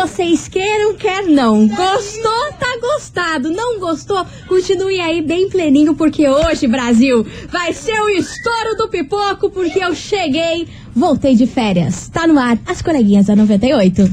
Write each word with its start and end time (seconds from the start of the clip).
vocês 0.00 0.48
queiram, 0.48 0.94
quer 0.94 1.24
não. 1.24 1.68
Gostou, 1.68 2.52
tá 2.58 2.78
gostado. 2.80 3.50
Não 3.50 3.78
gostou, 3.78 4.24
continue 4.48 4.98
aí 4.98 5.20
bem 5.20 5.50
pleninho, 5.50 5.94
porque 5.94 6.26
hoje, 6.26 6.66
Brasil, 6.66 7.26
vai 7.50 7.74
ser 7.74 8.00
o 8.00 8.08
estouro 8.08 8.76
do 8.76 8.88
pipoco, 8.88 9.50
porque 9.50 9.78
eu 9.78 9.94
cheguei, 9.94 10.66
voltei 10.94 11.34
de 11.34 11.46
férias. 11.46 12.08
Tá 12.08 12.26
no 12.26 12.38
ar, 12.38 12.58
as 12.64 12.80
coleguinhas 12.80 13.26
da 13.26 13.36
98. 13.36 14.10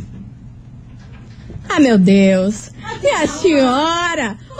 Ah, 1.69 1.79
meu 1.79 1.97
Deus. 1.97 2.69
E 3.01 3.07
a 3.07 3.25
senhora? 3.25 4.37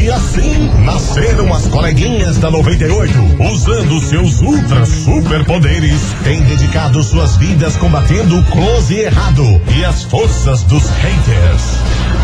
E 0.00 0.10
assim 0.10 0.68
nasceram 0.84 1.52
as 1.54 1.66
coleguinhas 1.68 2.36
da 2.38 2.50
98, 2.50 3.12
usando 3.52 3.98
seus 4.00 4.40
ultra 4.42 4.84
superpoderes, 4.84 6.00
têm 6.22 6.42
dedicado 6.42 7.02
suas 7.02 7.36
vidas 7.36 7.76
combatendo 7.76 8.38
o 8.38 8.44
close 8.44 8.94
e 8.94 9.00
errado 9.00 9.42
e 9.76 9.84
as 9.84 10.04
forças 10.04 10.62
dos 10.64 10.84
haters. 10.88 11.62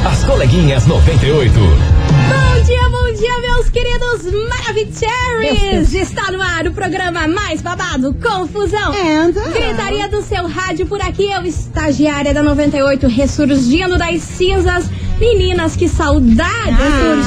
As 0.05 0.23
coleguinhas 0.25 0.87
98. 0.87 1.53
Bom 1.53 2.63
dia, 2.65 2.89
bom 2.91 3.13
dia, 3.15 3.39
meus 3.41 3.69
queridos 3.71 4.49
Maravicheries! 4.49 5.95
Está 5.95 6.31
no 6.31 6.43
ar 6.43 6.67
o 6.67 6.73
programa 6.73 7.27
mais 7.27 7.63
babado, 7.63 8.15
Confusão. 8.15 8.93
And- 8.93 9.33
Gritaria 9.53 10.09
do 10.09 10.23
seu 10.23 10.47
rádio 10.47 10.87
por 10.87 11.01
aqui, 11.01 11.31
eu, 11.31 11.43
estagiária 11.43 12.35
da 12.35 12.43
98, 12.43 13.09
ressurgindo 13.09 13.97
das 13.97 14.23
cinzas. 14.23 14.85
Meninas, 15.23 15.77
que 15.77 15.87
saudade! 15.87 16.77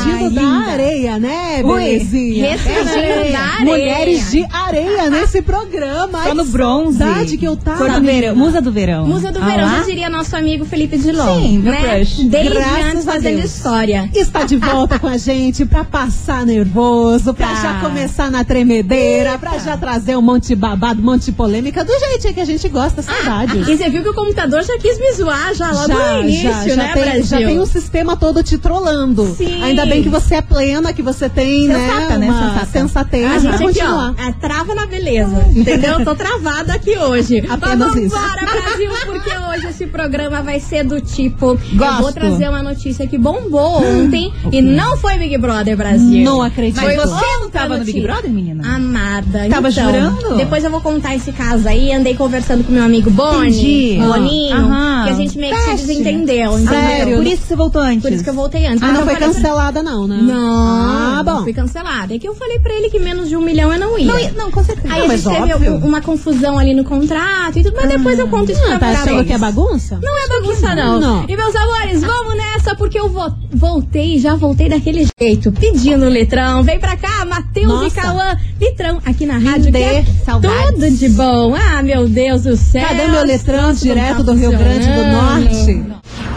Surgindo 0.03 0.29
da 0.31 0.41
areia, 0.69 1.17
né, 1.17 1.63
belezinha? 1.63 2.51
ressurgindo 2.57 3.31
da 3.31 3.39
areia. 3.39 3.63
Mulheres 3.63 4.31
de 4.31 4.45
areia 4.51 5.09
nesse 5.09 5.41
programa. 5.41 6.19
Tá 6.23 6.33
no 6.33 6.43
bronze. 6.43 6.97
saudade 6.97 7.38
que 7.38 7.45
eu 7.45 7.55
tava. 7.55 7.77
Cor 7.77 7.89
do 7.91 8.01
verão, 8.05 8.35
musa 8.35 8.61
do 8.61 8.69
verão. 8.69 9.07
Musa 9.07 9.31
do 9.31 9.39
Ah 9.41 9.45
verão, 9.45 9.63
lá? 9.63 9.77
já 9.77 9.83
diria 9.85 10.09
nosso 10.09 10.35
amigo 10.35 10.66
Felipe 10.66 10.97
Dilon. 10.97 11.39
Sim, 11.41 11.59
meu 11.59 11.71
né? 11.71 11.81
crush. 11.99 12.23
Desde 12.25 12.49
Graças 12.53 12.83
antes 12.85 13.07
a 13.07 13.11
fazendo 13.13 13.39
história. 13.45 14.09
Está 14.13 14.43
de 14.43 14.57
volta 14.57 14.99
com 14.99 15.07
a 15.07 15.16
gente 15.17 15.66
pra 15.66 15.85
passar 15.85 16.45
nervoso, 16.45 17.33
pra 17.33 17.47
Tá. 17.47 17.55
já 17.61 17.79
começar 17.79 18.29
na 18.29 18.43
tremedeira, 18.43 19.38
pra 19.38 19.57
já 19.57 19.77
trazer 19.77 20.17
um 20.17 20.21
monte 20.21 20.47
de 20.49 20.55
babado, 20.57 20.99
um 21.01 21.05
monte 21.05 21.27
de 21.27 21.31
polêmica 21.31 21.85
do 21.85 21.93
jeitinho 21.97 22.33
que 22.33 22.41
a 22.41 22.45
gente 22.45 22.67
gosta, 22.67 23.01
saudade. 23.01 23.57
E 23.59 23.77
você 23.77 23.89
viu 23.89 24.03
que 24.03 24.09
o 24.09 24.13
computador 24.13 24.61
já 24.63 24.77
quis 24.79 24.99
me 24.99 25.13
zoar 25.13 25.53
já 25.53 25.71
logo 25.71 25.93
no 25.93 26.19
início, 26.23 26.51
já, 26.51 26.67
já 26.67 26.75
né, 26.75 26.91
tem, 26.93 27.03
Brasil? 27.03 27.23
já 27.25 27.38
tem 27.38 27.57
um 27.57 27.66
sistema 27.66 27.84
todo 28.19 28.44
te 28.44 28.58
trollando. 28.58 29.25
Sim. 29.36 29.61
Ainda 29.64 29.86
bem 29.86 30.03
que 30.03 30.09
você 30.09 30.36
é 30.36 30.41
plena, 30.41 30.94
que 30.94 31.02
você 31.02 31.30
tem, 31.30 31.67
Sensata, 31.67 32.17
né, 32.17 32.28
né? 32.28 32.31
uma 32.31 32.50
Sensata. 32.50 32.66
sensatez 32.66 33.25
A 33.25 33.30
pra 33.30 33.39
gente 33.39 33.53
aqui, 33.55 33.64
continuar. 33.64 34.16
ó, 34.17 34.22
é, 34.22 34.31
trava 34.33 34.75
na 34.75 34.86
beleza, 34.86 35.45
entendeu? 35.55 36.03
Tô 36.03 36.16
travada 36.16 36.73
aqui 36.73 36.97
hoje. 36.97 37.44
Apenas 37.50 37.94
Mas 37.94 38.03
isso. 38.03 38.16
vambora, 38.16 38.45
Brasil, 38.45 38.91
porque 39.06 39.30
hoje 39.30 39.67
esse 39.69 39.88
programa 39.88 40.41
vai 40.41 40.59
ser 40.59 40.83
do 40.83 41.00
tipo... 41.02 41.52
Eu 41.52 41.58
vou 41.58 41.88
Gosto. 42.02 42.13
trazer 42.13 42.50
uma 42.50 42.63
notícia 42.63 43.08
que 43.08 43.17
bombou 43.17 43.83
ontem 43.83 44.31
e 44.51 44.62
não 44.62 44.97
foi 44.97 45.18
Big 45.18 45.38
Brother 45.38 45.75
Brasil. 45.78 46.24
Não 46.24 46.41
acredito. 46.41 46.81
Mas 46.84 46.95
você 46.97 47.25
não 47.40 47.50
tava 47.50 47.78
no 47.78 47.85
Big. 47.85 48.01
Brother, 48.01 48.29
menina? 48.31 48.63
Amada. 48.75 49.47
Tava 49.50 49.69
então, 49.69 49.85
jurando? 49.85 50.38
Depois 50.38 50.63
eu 50.63 50.69
vou 50.72 50.81
contar 50.81 51.16
esse 51.16 51.31
caso 51.31 51.68
aí. 51.68 51.91
Andei 51.94 52.16
conversando 52.16 52.63
com 52.63 52.72
meu 52.72 52.84
amigo 52.84 53.09
Boni, 53.09 53.47
Entendi. 53.47 53.97
Boninho, 54.06 54.56
Aham. 54.57 55.03
que 55.06 55.09
a 55.09 55.13
gente 55.13 55.38
meio 55.38 55.56
que 55.56 55.62
se 55.62 55.75
desentendeu, 55.88 56.53
entendeu? 56.59 56.74
Sério? 56.74 57.18
Por 57.18 57.28
isso 57.28 57.41
que 57.41 57.47
você 57.47 57.56
voltou 57.65 57.81
antes. 57.81 58.01
Por 58.01 58.11
isso 58.11 58.23
que 58.23 58.29
eu 58.29 58.33
voltei 58.33 58.65
antes. 58.65 58.81
Ah, 58.83 58.87
não 58.87 59.03
foi 59.03 59.13
falei 59.15 59.17
pra- 59.17 59.27
cancelada 59.27 59.83
não, 59.83 60.07
né? 60.07 60.17
Não, 60.21 61.17
Ah, 61.17 61.23
bom. 61.23 61.31
não 61.35 61.43
fui 61.43 61.53
cancelada. 61.53 62.13
É 62.15 62.19
que 62.19 62.27
eu 62.27 62.35
falei 62.35 62.59
pra 62.59 62.73
ele 62.73 62.89
que 62.89 62.99
menos 62.99 63.27
de 63.29 63.35
um 63.35 63.41
milhão 63.41 63.71
eu 63.73 63.79
não 63.79 63.97
ia. 63.97 64.05
Não, 64.05 64.45
não, 64.45 64.51
com 64.51 64.63
certeza. 64.63 64.93
Aí 64.93 64.99
Não, 65.07 65.13
a 65.13 65.17
gente 65.17 65.47
teve 65.53 65.69
um- 65.69 65.77
uma 65.85 66.01
confusão 66.01 66.57
ali 66.57 66.73
no 66.73 66.83
contrato 66.83 67.57
e 67.59 67.63
tudo, 67.63 67.75
mas 67.75 67.89
depois 67.89 68.19
eu 68.19 68.27
conto 68.27 68.51
isso 68.51 68.61
Ah, 68.63 68.77
pra 68.79 68.93
tá 68.93 69.01
achando 69.01 69.25
que 69.25 69.33
é 69.33 69.37
bagunça? 69.37 69.99
Não 70.01 70.17
é 70.17 70.27
bagunça, 70.27 70.75
não. 70.75 70.99
Não. 70.99 71.25
E 71.27 71.35
meus 71.35 71.55
amores, 71.55 72.01
vamos 72.01 72.35
nessa, 72.37 72.75
porque 72.75 72.99
eu 72.99 73.09
vo- 73.09 73.33
voltei, 73.53 74.19
já 74.19 74.35
voltei 74.35 74.69
daquele 74.69 75.07
jeito, 75.19 75.51
pedindo 75.51 76.07
litrão. 76.09 76.63
Vem 76.63 76.79
pra 76.79 76.95
cá, 76.95 77.25
Matheus 77.25 77.91
e. 77.91 77.95
Cauã. 77.95 78.37
Litrão 78.59 78.99
aqui 79.05 79.25
na 79.25 79.37
rádio. 79.37 79.75
é 79.75 80.03
saudades. 80.25 80.71
tudo 80.75 80.91
de 80.91 81.09
bom. 81.09 81.55
Ah, 81.55 81.81
meu 81.81 82.07
Deus 82.07 82.43
do 82.43 82.55
céu. 82.55 82.87
Cadê 82.87 83.07
meu 83.07 83.23
letrão 83.25 83.73
direto 83.73 84.17
tá 84.17 84.23
do 84.23 84.33
Rio 84.33 84.51
Grande 84.51 84.85
do. 84.87 85.05
Norte? 85.05 85.85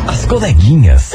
As 0.09 0.25
coleguinhas. 0.25 1.13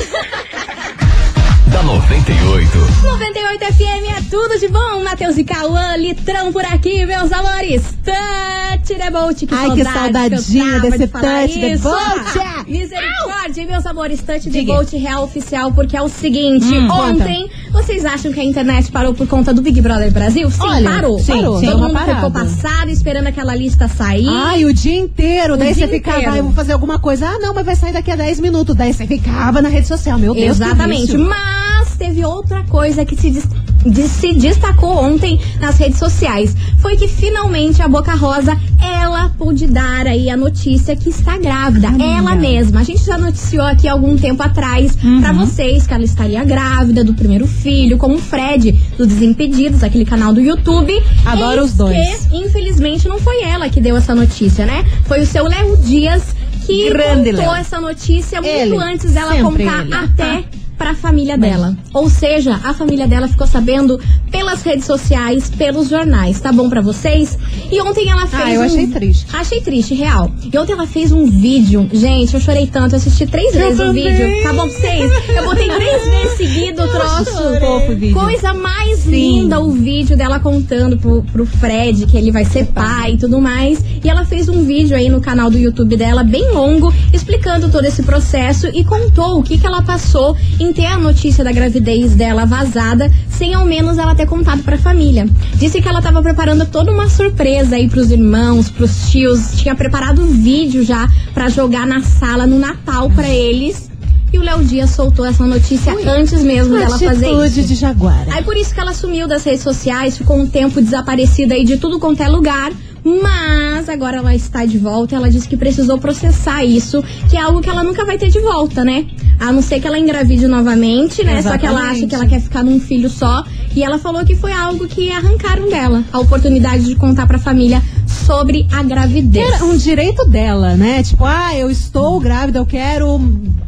da 1.66 1.81
98. 1.81 2.78
98 3.04 3.66
FM 3.66 4.18
é 4.18 4.22
tudo 4.30 4.59
de 4.59 4.68
bom. 4.68 5.04
Matheus 5.04 5.36
e 5.38 5.44
Cauã, 5.44 5.96
litrão 5.98 6.54
por 6.54 6.64
aqui, 6.64 7.04
meus 7.04 7.31
amores. 7.31 7.81
Touch 8.03 9.00
the 9.00 9.09
boat. 9.12 9.46
Que 9.46 9.53
Ai, 9.56 9.72
que 9.75 9.84
saudadinha 9.84 10.80
desse 10.81 10.97
de 11.00 11.08
touch 11.08 11.53
the 11.59 11.72
isso. 11.74 11.84
boat. 11.84 12.68
Misericórdia, 12.68 13.66
meus 13.66 13.86
amores. 13.86 14.22
Touch 14.22 14.50
the 14.50 14.97
real 14.97 15.24
oficial, 15.24 15.72
porque 15.72 15.96
é 15.96 16.02
o 16.02 16.09
seguinte. 16.09 16.66
Hum, 16.66 16.90
ontem, 16.90 17.50
vocês 17.72 18.03
acham 18.06 18.31
que 18.34 18.40
a 18.40 18.44
internet 18.44 18.92
parou 18.92 19.13
por 19.13 19.28
conta 19.28 19.53
do 19.53 19.62
Big 19.62 19.80
Brother 19.81 20.12
Brasil? 20.12 20.50
Sim, 20.52 20.58
Olha, 20.62 20.90
parou. 20.90 21.19
sim, 21.19 21.34
parou. 21.34 21.59
sim, 21.59 21.66
Todo 21.68 21.78
uma 21.78 21.88
mundo 21.88 21.97
parada. 21.97 22.16
ficou 22.16 22.31
passado, 22.31 22.90
esperando 22.90 23.28
aquela 23.28 23.56
lista 23.56 23.88
sair. 23.88 24.28
Ai, 24.28 24.66
o 24.66 24.74
dia 24.74 24.97
inteiro. 25.00 25.56
Daí 25.58 25.74
dia 25.74 25.88
você 25.88 25.94
ficava, 25.94 26.18
inteiro. 26.18 26.34
ah, 26.36 26.38
eu 26.40 26.44
vou 26.46 26.53
fazer 26.53 26.74
alguma 26.74 27.00
coisa. 27.00 27.28
Ah, 27.28 27.40
não, 27.40 27.53
mas 27.53 27.66
vai 27.66 27.75
sair 27.75 27.94
daqui 27.94 28.12
a 28.12 28.16
10 28.16 28.40
minutos. 28.40 28.75
Daí 28.75 28.94
você 28.94 29.06
ficava 29.08 29.62
na 29.62 29.69
rede 29.69 29.88
social. 29.88 30.18
Meu 30.19 30.34
Deus, 30.34 30.58
Exatamente. 30.58 31.18
Mas 31.18 31.96
teve 31.97 32.25
outra 32.25 32.63
coisa 32.63 33.06
que 33.06 33.16
se, 33.16 33.30
des- 33.31 33.47
de- 33.86 34.08
se 34.08 34.34
destacou 34.34 34.98
ontem 34.98 35.40
nas 35.60 35.78
redes 35.78 36.00
sociais. 36.00 36.56
Foi 36.80 36.96
que 36.96 37.08
finalmente 37.08 37.82
a 37.82 37.88
Boca 37.88 38.14
Rosa, 38.16 38.58
ela 38.82 39.30
pôde 39.38 39.68
dar 39.68 40.08
aí 40.08 40.30
a 40.30 40.38
notícia 40.38 40.96
que 40.96 41.10
está 41.10 41.38
grávida. 41.38 41.88
ela 42.04 42.36
mesma. 42.36 42.82
A 42.82 42.84
gente 42.84 43.04
já 43.04 43.18
noticiou 43.18 43.64
aqui 43.66 43.88
algum 43.88 44.16
tempo 44.18 44.42
atrás 44.44 44.96
pra 45.22 45.32
vocês 45.32 45.86
que 45.88 45.94
ela 45.94 46.04
estaria 46.04 46.44
grávida 46.44 47.04
do 47.04 47.14
primeiro 47.14 47.48
filho, 47.48 47.98
com 47.98 48.14
o 48.16 48.18
Fred 48.18 48.72
do 48.98 49.06
Desimpedidos, 49.06 49.84
aquele 49.84 50.06
canal 50.06 50.34
do 50.34 50.42
YouTube. 50.42 50.94
Adoro 51.26 51.62
Eis 51.62 51.72
os 51.72 51.74
dois. 51.78 52.28
Que, 52.28 52.38
infelizmente, 52.38 53.08
não 53.08 53.20
foi 53.20 53.42
ela 53.44 53.70
que 53.70 53.80
deu 53.82 53.96
essa 53.98 54.14
notícia, 54.16 54.66
né? 54.66 54.86
Foi 55.06 55.22
o 55.22 55.26
seu 55.26 55.46
Léo 55.48 55.78
Dias 55.78 56.24
que 56.66 56.90
Grande 56.90 57.32
contou 57.32 57.46
Léo. 57.52 57.56
essa 57.62 57.80
notícia 57.82 58.42
muito 58.42 58.54
Ele. 58.56 58.78
antes 58.78 59.12
dela 59.12 59.34
Sempre 59.36 59.66
contar 59.66 59.82
ele. 59.82 59.94
até 59.94 60.44
pra 60.84 60.94
família 60.94 61.38
dela. 61.38 61.78
Ou 61.94 62.10
seja, 62.10 62.60
a 62.62 62.74
família 62.74 63.08
dela 63.08 63.26
ficou 63.30 63.48
sabendo 63.48 63.98
pelas 64.30 64.62
redes 64.64 64.86
sociais, 64.86 65.50
pelos 65.50 65.88
jornais. 65.88 66.42
Tá 66.42 66.52
bom 66.52 66.70
pra 66.70 66.82
vocês? 66.82 67.38
E 67.72 67.80
ontem 67.82 68.10
ela 68.10 68.28
fez. 68.28 68.44
Ah, 68.44 68.52
eu 68.52 68.60
um- 68.62 68.66
achei 68.66 68.88
triste. 68.88 69.26
Achei 69.32 69.62
triste, 69.62 69.94
real. 69.94 70.30
E 70.52 70.58
ontem 70.58 70.74
ela 70.74 70.86
fez 70.86 71.14
um 71.14 71.26
vídeo. 71.26 71.88
Gente, 71.94 72.34
eu 72.34 72.42
chorei 72.42 72.68
tanto. 72.68 72.96
Eu 72.96 72.98
assisti 72.98 73.26
três 73.26 73.56
vezes 73.56 73.80
o 73.80 73.84
também. 73.86 74.04
vídeo. 74.14 74.44
Tá 74.44 74.52
bom 74.52 74.68
pra 74.68 74.78
vocês? 74.78 75.12
Eu 75.30 75.44
botei 75.46 75.70
três 75.70 76.04
vezes 76.06 76.38
seguido 76.38 76.84
o 76.84 76.88
troço. 76.90 77.60
Fofo 77.62 77.92
o 77.94 77.96
vídeo. 77.96 78.14
Coisa 78.16 78.54
mais 78.54 79.06
linda 79.06 79.62
o 79.62 79.72
vídeo 79.72 80.18
dela 80.18 80.40
contando 80.42 80.98
pro, 80.98 81.24
pro 81.32 81.46
Fred 81.46 82.06
que 82.08 82.18
ele 82.18 82.30
vai 82.32 82.44
ser 82.44 82.66
pai 82.66 83.14
e 83.14 83.18
tudo 83.18 83.40
mais. 83.40 83.82
E 84.04 84.10
ela 84.10 84.26
fez 84.26 84.50
um 84.50 84.66
vídeo 84.66 84.98
aí 84.98 85.07
no 85.07 85.22
canal 85.22 85.50
do 85.50 85.57
YouTube 85.57 85.96
dela, 85.96 86.24
bem 86.25 86.52
longo, 86.52 86.94
explicando 87.13 87.69
todo 87.69 87.86
esse 87.86 88.04
processo 88.04 88.68
e 88.68 88.84
contou 88.84 89.40
o 89.40 89.44
que, 89.44 89.57
que 89.57 89.66
ela 89.66 89.81
passou 89.81 90.36
em 90.60 90.73
ter 90.74 90.88
a 90.88 90.98
notícia 90.98 91.44
da 91.44 91.52
gravidez 91.52 92.16
dela 92.16 92.46
vazada, 92.46 93.12
sem 93.30 93.54
ao 93.54 93.66
menos 93.66 93.98
ela 93.98 94.16
ter 94.16 94.25
contado 94.25 94.64
pra 94.64 94.78
família. 94.78 95.28
Disse 95.56 95.81
que 95.81 95.88
ela 95.88 96.02
tava 96.02 96.22
preparando 96.22 96.66
toda 96.66 96.92
uma 96.92 97.08
surpresa 97.08 97.75
aí 97.75 97.88
pros 97.88 98.12
irmãos, 98.12 98.70
pros 98.70 99.10
tios, 99.10 99.54
tinha 99.56 99.75
preparado 99.75 100.22
um 100.22 100.28
vídeo 100.28 100.84
já 100.84 101.08
pra 101.34 101.48
jogar 101.48 101.88
na 101.88 102.02
sala 102.02 102.46
no 102.46 102.60
Natal 102.60 103.10
pra 103.10 103.30
eles. 103.30 103.90
E 104.34 104.40
o 104.40 104.42
Léo 104.42 104.64
Dias 104.64 104.90
soltou 104.90 105.24
essa 105.25 105.46
notícia 105.46 105.94
antes 106.08 106.42
mesmo 106.42 106.76
dela 106.76 106.98
fazer 106.98 107.28
isso. 107.28 107.40
Atitude 107.40 107.68
de 107.68 107.76
jaguara. 107.76 108.34
Aí 108.34 108.44
por 108.44 108.58
isso 108.58 108.74
que 108.74 108.80
ela 108.80 108.92
sumiu 108.92 109.28
das 109.28 109.44
redes 109.44 109.62
sociais, 109.62 110.18
ficou 110.18 110.36
um 110.36 110.48
tempo 110.48 110.81
desaparecida 110.81 111.54
aí 111.54 111.64
de 111.64 111.78
tudo 111.78 112.00
quanto 112.00 112.24
é 112.24 112.28
lugar. 112.28 112.72
Mas 113.06 113.90
agora 113.90 114.18
ela 114.18 114.34
está 114.34 114.66
de 114.66 114.78
volta. 114.78 115.16
Ela 115.16 115.30
disse 115.30 115.48
que 115.48 115.58
precisou 115.58 116.00
processar 116.00 116.64
isso, 116.64 117.04
que 117.30 117.38
é 117.38 117.42
algo 117.42 117.62
que 117.62 117.69
ela 117.69 117.84
nunca 117.84 118.06
vai 118.06 118.18
ter 118.18 118.30
de 118.30 118.40
volta, 118.40 118.84
né? 118.84 119.06
A 119.39 119.51
não 119.51 119.62
ser 119.62 119.80
que 119.80 119.88
ela 119.88 120.00
engravide 120.00 120.47
novamente, 120.47 121.24
né? 121.24 121.41
Só 121.41 121.57
que 121.57 121.65
ela 121.65 121.80
acha 121.80 122.06
Exatamente. 122.06 122.09
que 122.09 122.15
ela 122.15 122.25
quer 122.27 122.41
ficar 122.41 122.63
num 122.63 122.80
filho 122.80 123.09
só. 123.09 123.44
E 123.75 123.83
ela 123.83 123.97
falou 123.97 124.24
que 124.24 124.35
foi 124.35 124.51
algo 124.51 124.88
que 124.88 125.12
arrancaram 125.12 125.68
dela 125.69 126.03
a 126.12 126.19
oportunidade 126.19 126.85
de 126.85 126.95
contar 126.95 127.25
pra 127.27 127.39
família 127.39 127.81
sobre 128.25 128.68
a 128.71 128.83
gravidez. 128.83 129.53
Era 129.53 129.65
um 129.65 129.75
direito 129.75 130.25
dela, 130.25 130.75
né? 130.75 131.03
Tipo, 131.03 131.25
ah, 131.25 131.56
eu 131.56 131.69
estou 131.69 132.19
grávida, 132.19 132.59
eu 132.59 132.65
quero 132.65 133.19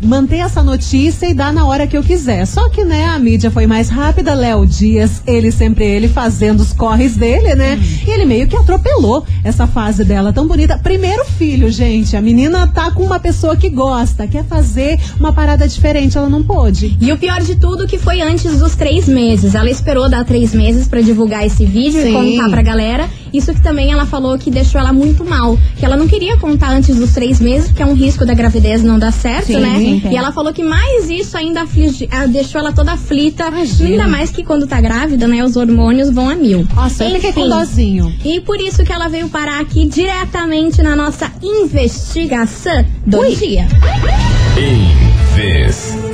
manter 0.01 0.37
essa 0.37 0.61
notícia 0.63 1.27
e 1.27 1.33
dar 1.33 1.53
na 1.53 1.65
hora 1.65 1.87
que 1.87 1.97
eu 1.97 2.03
quiser. 2.03 2.45
Só 2.45 2.69
que, 2.69 2.83
né, 2.83 3.05
a 3.05 3.19
mídia 3.19 3.49
foi 3.51 3.65
mais 3.67 3.89
rápida, 3.89 4.33
Léo 4.33 4.65
Dias, 4.65 5.21
ele 5.25 5.51
sempre 5.51 5.85
ele 5.85 6.07
fazendo 6.07 6.61
os 6.61 6.73
corres 6.73 7.15
dele, 7.15 7.55
né? 7.55 7.79
E 8.05 8.09
ele 8.09 8.25
meio 8.25 8.47
que 8.47 8.55
atropelou 8.55 9.25
essa 9.43 9.67
fase 9.67 10.03
dela 10.03 10.31
tão 10.31 10.47
bonita. 10.47 10.77
Primeiro 10.77 11.25
filho, 11.25 11.69
gente, 11.69 12.15
a 12.15 12.21
menina 12.21 12.67
tá 12.67 12.91
com 12.91 13.03
uma 13.03 13.19
pessoa 13.19 13.55
que 13.55 13.69
gosta, 13.69 14.27
quer 14.27 14.43
fazer 14.45 14.99
uma 15.19 15.33
parada 15.33 15.67
diferente, 15.67 16.17
ela 16.17 16.29
não 16.29 16.43
pôde. 16.43 16.97
E 16.99 17.11
o 17.11 17.17
pior 17.17 17.41
de 17.41 17.55
tudo 17.55 17.87
que 17.87 17.97
foi 17.97 18.21
antes 18.21 18.59
dos 18.59 18.75
três 18.75 19.07
meses. 19.07 19.55
Ela 19.55 19.69
esperou 19.69 20.09
dar 20.09 20.25
três 20.25 20.53
meses 20.53 20.87
pra 20.87 21.01
divulgar 21.01 21.45
esse 21.45 21.65
vídeo 21.65 22.01
Sim. 22.01 22.09
e 22.09 22.37
contar 22.37 22.49
pra 22.49 22.61
galera. 22.61 23.09
Isso 23.35 23.53
que 23.53 23.61
também 23.61 23.91
ela 23.91 24.05
falou 24.05 24.37
que 24.37 24.49
deixou 24.49 24.79
ela 24.79 24.93
muito 24.93 25.23
mal. 25.25 25.57
Que 25.77 25.85
ela 25.85 25.95
não 25.97 26.07
queria 26.07 26.37
contar 26.37 26.69
antes 26.69 26.95
dos 26.95 27.13
três 27.13 27.39
meses, 27.39 27.67
porque 27.67 27.83
é 27.83 27.85
um 27.85 27.93
risco 27.93 28.25
da 28.25 28.33
gravidez 28.33 28.83
não 28.83 28.97
dar 28.99 29.11
certo, 29.11 29.47
Sim, 29.47 29.59
né? 29.59 29.75
sim, 29.77 30.01
E 30.11 30.15
ela 30.17 30.31
falou 30.31 30.53
que 30.53 30.63
mais 30.63 31.09
isso 31.09 31.37
ainda 31.37 31.63
aflige- 31.63 32.07
ah, 32.11 32.25
deixou 32.25 32.59
ela 32.61 32.71
toda 32.71 32.93
aflita. 32.93 33.47
Imagina. 33.47 33.89
Ainda 33.89 34.07
mais 34.07 34.29
que 34.31 34.43
quando 34.43 34.67
tá 34.67 34.79
grávida, 34.79 35.27
né? 35.27 35.43
Os 35.43 35.55
hormônios 35.55 36.09
vão 36.09 36.29
a 36.29 36.35
mil. 36.35 36.67
Nossa, 36.75 37.03
eu 37.05 37.15
fiquei 37.15 37.33
com 37.33 37.41
Enfim. 37.41 37.49
dozinho. 37.49 38.13
E 38.23 38.39
por 38.41 38.59
isso 38.59 38.83
que 38.83 38.91
ela 38.91 39.07
veio 39.07 39.27
parar 39.29 39.59
aqui 39.59 39.85
diretamente 39.87 40.81
na 40.81 40.95
nossa 40.95 41.31
investigação 41.41 42.85
do 43.05 43.23
dia. 43.35 43.67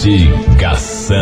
Investigação. 0.02 1.16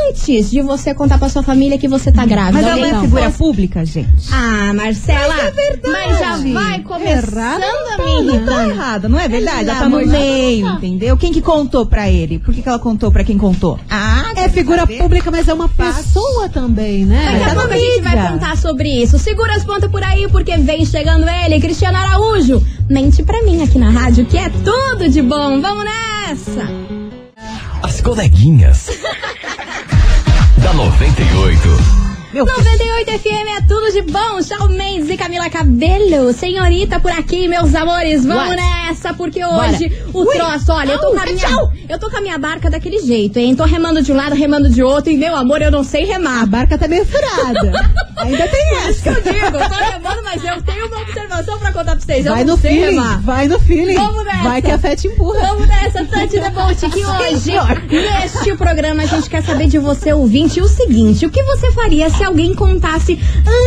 antes 0.08 0.50
de 0.52 0.62
você 0.62 0.94
contar 0.94 1.18
pra 1.18 1.30
sua 1.30 1.42
família 1.44 1.78
que 1.78 1.88
você 1.88 2.12
tá 2.12 2.26
grávida? 2.26 2.62
Mas 2.62 2.68
ela 2.68 2.88
é 2.88 3.02
figura 3.02 3.32
pública, 3.32 3.86
gente. 3.86 4.28
Ah, 4.32 4.74
Marcela, 4.74 5.34
Mas 5.36 5.46
é 5.48 5.52
verdade. 5.52 5.82
mas 5.92 6.20
já 6.20 6.38
vai 6.54 6.80
começando 6.80 7.34
Errado 7.34 7.64
a 7.64 7.98
Tá, 7.98 8.04
me 8.04 8.22
não 8.24 8.46
tá 8.46 8.68
errada, 8.68 9.10
não 9.10 9.20
é 9.20 9.28
verdade? 9.28 9.70
Ela 9.70 9.80
tá 9.80 9.90
no 9.90 10.06
meio, 10.06 10.68
entendeu? 10.68 11.18
Quem 11.18 11.32
que 11.32 11.42
contou 11.42 11.86
pra 11.86 12.10
ele? 12.10 12.40
Por 12.40 12.54
que, 12.54 12.62
que 12.62 12.70
ela 12.70 12.80
contou 12.80 13.12
pra 13.12 13.24
quem 13.24 13.38
contou? 13.38 13.80
Ah, 13.90 14.32
É 14.36 14.50
figura 14.50 14.80
saber? 14.82 14.98
pública, 14.98 15.30
mas 15.32 15.48
é 15.48 15.54
uma 15.54 15.70
pessoa 15.70 16.50
também, 16.50 17.06
né? 17.06 17.32
Daqui 17.32 17.44
a 17.44 17.48
Tá 17.50 17.56
pouco 17.56 17.74
a 17.74 17.78
gente 17.78 18.02
vai 18.02 18.32
contar 18.32 18.58
sobre 18.58 18.90
isso. 18.90 19.18
Segura 19.20 19.56
as 19.56 19.64
pontas 19.64 19.90
por 19.92 20.04
aí, 20.04 20.28
porque 20.30 20.56
vem 20.58 20.86
chegando 20.86 21.28
ele, 21.30 21.60
Cristiano 21.60 21.98
Araújo. 21.98 22.62
Mente 22.90 23.24
pra 23.24 23.42
mim 23.44 23.62
aqui 23.64 23.78
na 23.78 23.90
rádio, 23.90 24.26
que 24.26 24.38
é 24.38 24.50
tudo 24.50 25.08
de 25.10 25.22
bom. 25.22 25.62
Vamos 25.62 25.86
nessa! 25.86 26.68
As 27.84 28.00
coleguinhas. 28.02 28.90
da 30.64 30.74
98. 30.74 32.02
Meu 32.34 32.46
98 32.46 33.12
FM 33.20 33.58
é 33.58 33.62
tudo 33.68 33.92
de 33.92 34.02
bom. 34.04 34.42
Shawn 34.42 34.70
Mendes 34.70 35.10
e 35.10 35.18
Camila 35.18 35.50
Cabello. 35.50 36.32
Senhorita 36.34 37.00
por 37.00 37.12
aqui, 37.12 37.48
meus 37.48 37.76
amores. 37.76 38.26
Vamos 38.26 38.44
Bora. 38.46 38.56
nessa, 38.56 39.14
porque 39.14 39.44
hoje 39.44 39.92
o 40.14 40.20
Ui. 40.22 40.36
troço, 40.36 40.72
olha, 40.72 40.94
eu 40.94 41.00
tô, 41.00 41.08
Au, 41.08 41.20
a 41.20 41.26
minha, 41.26 41.38
tchau. 41.38 41.74
eu 41.90 42.00
tô 42.00 42.10
com 42.10 42.18
a 42.18 42.22
minha 42.22 42.38
barca 42.38 42.70
daquele 42.70 43.00
jeito, 43.00 43.38
hein? 43.38 43.54
Tô 43.56 43.66
remando 43.66 44.02
de 44.02 44.14
um 44.14 44.16
lado, 44.16 44.34
remando 44.34 44.70
de 44.70 44.82
outro. 44.82 45.12
E, 45.12 45.18
meu 45.18 45.36
amor, 45.36 45.62
eu 45.62 45.72
não 45.72 45.84
sei 45.84 46.04
A 46.10 46.14
remar. 46.14 46.46
barca 46.46 46.78
tá 46.78 46.88
meio 46.88 47.06
furada. 47.06 47.60
Ainda 48.22 48.48
tem 48.48 48.90
Isso 48.90 49.02
que 49.04 49.10
essa. 49.10 49.20
eu 49.20 49.34
digo, 49.34 49.46
eu 49.58 49.70
tô 49.70 49.76
remando, 49.76 50.22
mas 50.24 50.44
eu 50.44 50.62
tenho 50.64 50.88
uma 50.88 51.02
observação 51.02 51.60
pra 51.60 51.72
contar 51.72 51.96
pra 51.96 52.00
vocês. 52.00 52.26
Eu 52.26 52.34
Vai 52.34 52.44
no 52.44 52.58
feeling, 52.58 52.80
remar. 52.96 53.22
vai 53.22 53.48
no 53.48 53.60
feeling. 53.60 53.96
Vamos 53.96 54.24
nessa. 54.26 54.44
Vai 54.44 54.62
que 54.62 54.72
a 54.72 54.78
fé 54.80 54.96
te 54.96 55.08
empurra. 55.08 55.40
Vamos 55.48 55.68
nessa, 55.68 56.06
Tante 56.06 56.40
Debote, 56.40 56.90
que 56.90 57.06
hoje, 57.06 57.52
neste 57.90 58.56
programa, 58.56 59.04
a 59.04 59.06
gente 59.06 59.30
quer 59.30 59.44
saber 59.44 59.68
de 59.68 59.78
você, 59.80 60.14
ouvinte, 60.14 60.62
o 60.62 60.68
seguinte: 60.68 61.26
o 61.26 61.30
que 61.30 61.44
você 61.44 61.72
faria 61.72 62.10
se 62.10 62.24
alguém 62.24 62.54
contasse 62.56 63.20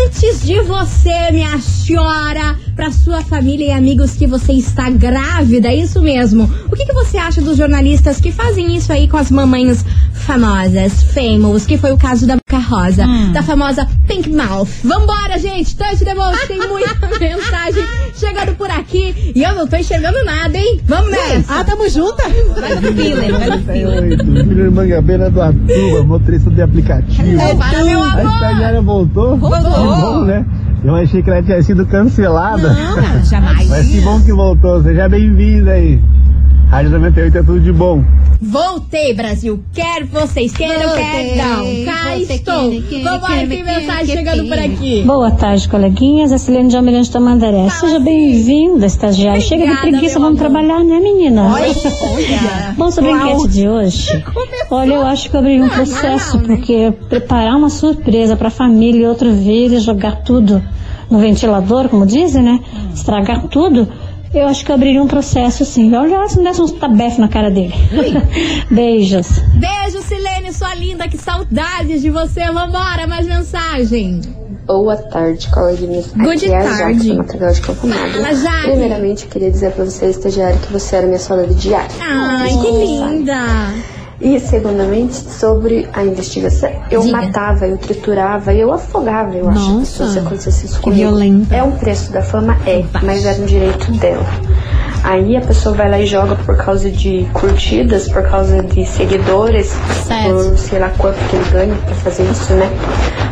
antes 0.06 0.42
de 0.44 0.60
você, 0.62 1.30
minha 1.32 1.58
senhora, 1.60 2.56
pra 2.74 2.90
sua 2.90 3.22
família 3.22 3.66
e 3.66 3.70
amigos 3.72 4.12
que 4.12 4.26
você 4.26 4.52
está 4.52 4.88
grávida? 4.90 5.68
É 5.68 5.74
Isso 5.74 6.00
mesmo. 6.00 6.44
O 6.70 6.76
que, 6.76 6.84
que 6.86 6.92
você 6.92 7.16
acha 7.18 7.40
dos 7.40 7.56
jornalistas 7.58 8.20
que 8.20 8.32
fazem 8.32 8.74
isso 8.76 8.92
aí 8.92 9.08
com 9.08 9.16
as 9.16 9.30
mamães 9.30 9.84
famosas, 10.14 11.02
famous, 11.12 11.66
que 11.66 11.76
foi 11.76 11.92
o 11.92 11.98
caso 11.98 12.26
da 12.26 12.36
Boca 12.36 12.58
Rosa, 12.58 13.04
da 13.32 13.42
famosa 13.42 13.86
Pink 14.06 14.30
Mouth? 14.30 14.68
Vambora, 14.84 15.38
gente! 15.38 15.76
Tante 15.76 16.04
Debote, 16.04 16.46
tem 16.46 16.58
muita 16.58 16.94
mensagem 17.20 17.84
chegando 18.14 18.54
por 18.56 18.70
aqui 18.70 19.32
e 19.34 19.42
eu 19.42 19.54
não 19.54 19.66
tô 19.66 19.76
enxergando 19.76 20.24
nada, 20.24 20.56
hein? 20.56 20.80
Vamos 20.86 21.10
nessa! 21.10 21.60
Ah, 21.60 21.64
tamo 21.64 21.88
junta? 21.88 22.22
Vai 22.58 22.74
no 22.76 22.92
feeling, 22.92 23.32
vai 23.32 23.50
no 23.50 23.58
feeling. 23.64 24.16
98, 24.16 24.44
Júnior 24.48 24.70
Mangabeira 24.70 25.30
do 25.30 25.42
Atuba, 25.42 26.04
motorista 26.04 26.50
de 26.50 26.62
aplicativo. 26.62 27.40
É 27.40 27.54
para, 27.54 27.84
meu 27.84 28.00
A 28.02 28.12
amor! 28.12 28.32
estagiária 28.32 28.80
voltou? 28.80 29.36
Voltou. 29.36 29.60
Que 29.60 30.00
bom, 30.00 30.24
né? 30.24 30.46
Eu 30.84 30.94
achei 30.96 31.22
que 31.22 31.30
ela 31.30 31.42
tinha 31.42 31.62
sido 31.62 31.86
cancelada. 31.86 32.72
Não, 32.72 33.24
jamais. 33.24 33.68
Mas 33.68 33.88
que 33.88 34.00
bom 34.02 34.20
que 34.20 34.32
voltou. 34.32 34.82
Seja 34.82 35.08
bem-vinda 35.08 35.72
aí. 35.72 35.98
Rádio 36.68 36.90
98 36.92 37.38
é 37.38 37.42
tudo 37.42 37.60
de 37.60 37.72
bom. 37.72 38.04
Voltei, 38.46 39.14
Brasil. 39.14 39.64
Quer 39.72 40.04
vocês 40.04 40.52
queiram, 40.52 40.88
Voltei. 40.88 41.02
quer 41.02 41.36
não. 41.36 41.84
Cá 41.86 42.18
estou. 42.18 42.70
Vambora, 43.02 43.46
tem 43.46 43.64
mensagem 43.64 44.16
chegando 44.16 44.46
por 44.46 44.58
aqui. 44.58 45.02
Boa 45.02 45.30
tarde, 45.30 45.66
coleguinhas. 45.66 46.30
A 46.30 46.36
Celene 46.36 46.68
de 46.68 46.76
Almirante 46.76 47.10
Tamandaré. 47.10 47.70
Seja 47.70 47.98
bem-vinda, 47.98 48.84
estagiária. 48.84 49.40
Chega 49.40 49.66
de 49.66 49.80
preguiça, 49.80 50.18
vamos 50.18 50.38
amor. 50.40 50.52
trabalhar, 50.52 50.84
né, 50.84 51.00
menina? 51.00 51.54
Bom, 52.76 52.90
sobre 52.90 53.12
a 53.12 53.16
enquete 53.16 53.48
de 53.48 53.66
hoje, 53.68 54.24
olha, 54.70 54.94
eu 54.94 55.06
acho 55.06 55.30
que 55.30 55.36
eu 55.36 55.40
abri 55.40 55.62
um 55.62 55.68
processo, 55.68 56.36
não, 56.36 56.46
né? 56.46 56.56
porque 56.56 56.92
preparar 57.08 57.56
uma 57.56 57.70
surpresa 57.70 58.36
pra 58.36 58.50
família 58.50 59.04
e 59.04 59.06
outro 59.06 59.32
vir 59.32 59.72
e 59.72 59.78
jogar 59.78 60.22
tudo 60.22 60.62
no 61.10 61.18
ventilador, 61.18 61.88
como 61.88 62.04
dizem, 62.04 62.42
né? 62.42 62.60
Estragar 62.94 63.46
tudo. 63.48 63.88
Eu 64.34 64.48
acho 64.48 64.64
que 64.64 64.70
eu 64.72 64.74
abriria 64.74 65.00
um 65.00 65.06
processo, 65.06 65.64
sim. 65.64 65.94
Olha 65.94 66.28
se 66.28 66.36
não 66.36 66.44
desse 66.44 66.60
uns 66.60 66.72
tabefes 66.72 67.18
na 67.18 67.28
cara 67.28 67.50
dele. 67.50 67.72
Beijos. 68.68 69.28
Beijo, 69.54 70.02
Silene, 70.02 70.52
sua 70.52 70.74
linda. 70.74 71.06
Que 71.08 71.16
saudades 71.16 72.02
de 72.02 72.10
você. 72.10 72.44
Vambora, 72.46 73.06
mais 73.06 73.26
mensagem. 73.26 74.20
Boa 74.66 74.96
tarde, 74.96 75.48
coleguinhas. 75.52 76.10
Good 76.16 76.46
Aqui 76.46 76.52
é 76.52 76.56
a 76.56 76.62
tarde. 76.64 76.94
Jaque, 76.94 77.10
do 77.10 77.16
Matagal 77.18 77.52
de 77.52 77.60
Campo. 77.60 77.80
Primeiramente, 78.62 79.24
eu 79.24 79.30
queria 79.30 79.50
dizer 79.50 79.72
pra 79.72 79.84
você, 79.84 80.06
estagiário, 80.06 80.58
que 80.58 80.72
você 80.72 80.96
era 80.96 81.06
minha 81.06 81.18
soldada 81.18 81.52
diária. 81.54 81.94
Ai, 82.00 82.48
que 82.48 82.70
linda. 82.70 83.34
E, 84.24 84.40
segundamente, 84.40 85.14
sobre 85.16 85.86
a 85.92 86.02
investigação, 86.02 86.70
eu 86.90 87.02
Diga. 87.02 87.14
matava, 87.18 87.66
eu 87.66 87.76
triturava, 87.76 88.54
eu 88.54 88.72
afogava, 88.72 89.34
eu 89.34 89.50
acho, 89.50 89.60
Nossa, 89.70 89.80
pessoas 89.80 90.10
se 90.12 90.18
acontecesse 90.18 90.64
isso 90.64 90.76
que 90.76 90.84
comigo. 90.84 91.08
violenta. 91.10 91.54
É 91.54 91.62
um 91.62 91.72
preço 91.72 92.10
da 92.10 92.22
fama? 92.22 92.56
É, 92.66 92.82
mas 93.02 93.26
era 93.26 93.42
um 93.42 93.44
direito 93.44 93.92
dela. 93.92 94.24
Aí 95.02 95.36
a 95.36 95.42
pessoa 95.42 95.74
vai 95.74 95.90
lá 95.90 96.00
e 96.00 96.06
joga 96.06 96.34
por 96.36 96.56
causa 96.56 96.90
de 96.90 97.28
curtidas, 97.34 98.08
por 98.08 98.22
causa 98.22 98.62
de 98.62 98.86
seguidores, 98.86 99.76
Certo. 100.06 100.32
por 100.32 100.56
sei 100.56 100.78
lá 100.78 100.90
quanto 100.96 101.18
que 101.28 101.36
ele 101.36 101.50
ganha 101.50 101.74
pra 101.84 101.94
fazer 101.96 102.22
isso, 102.30 102.54
né? 102.54 102.70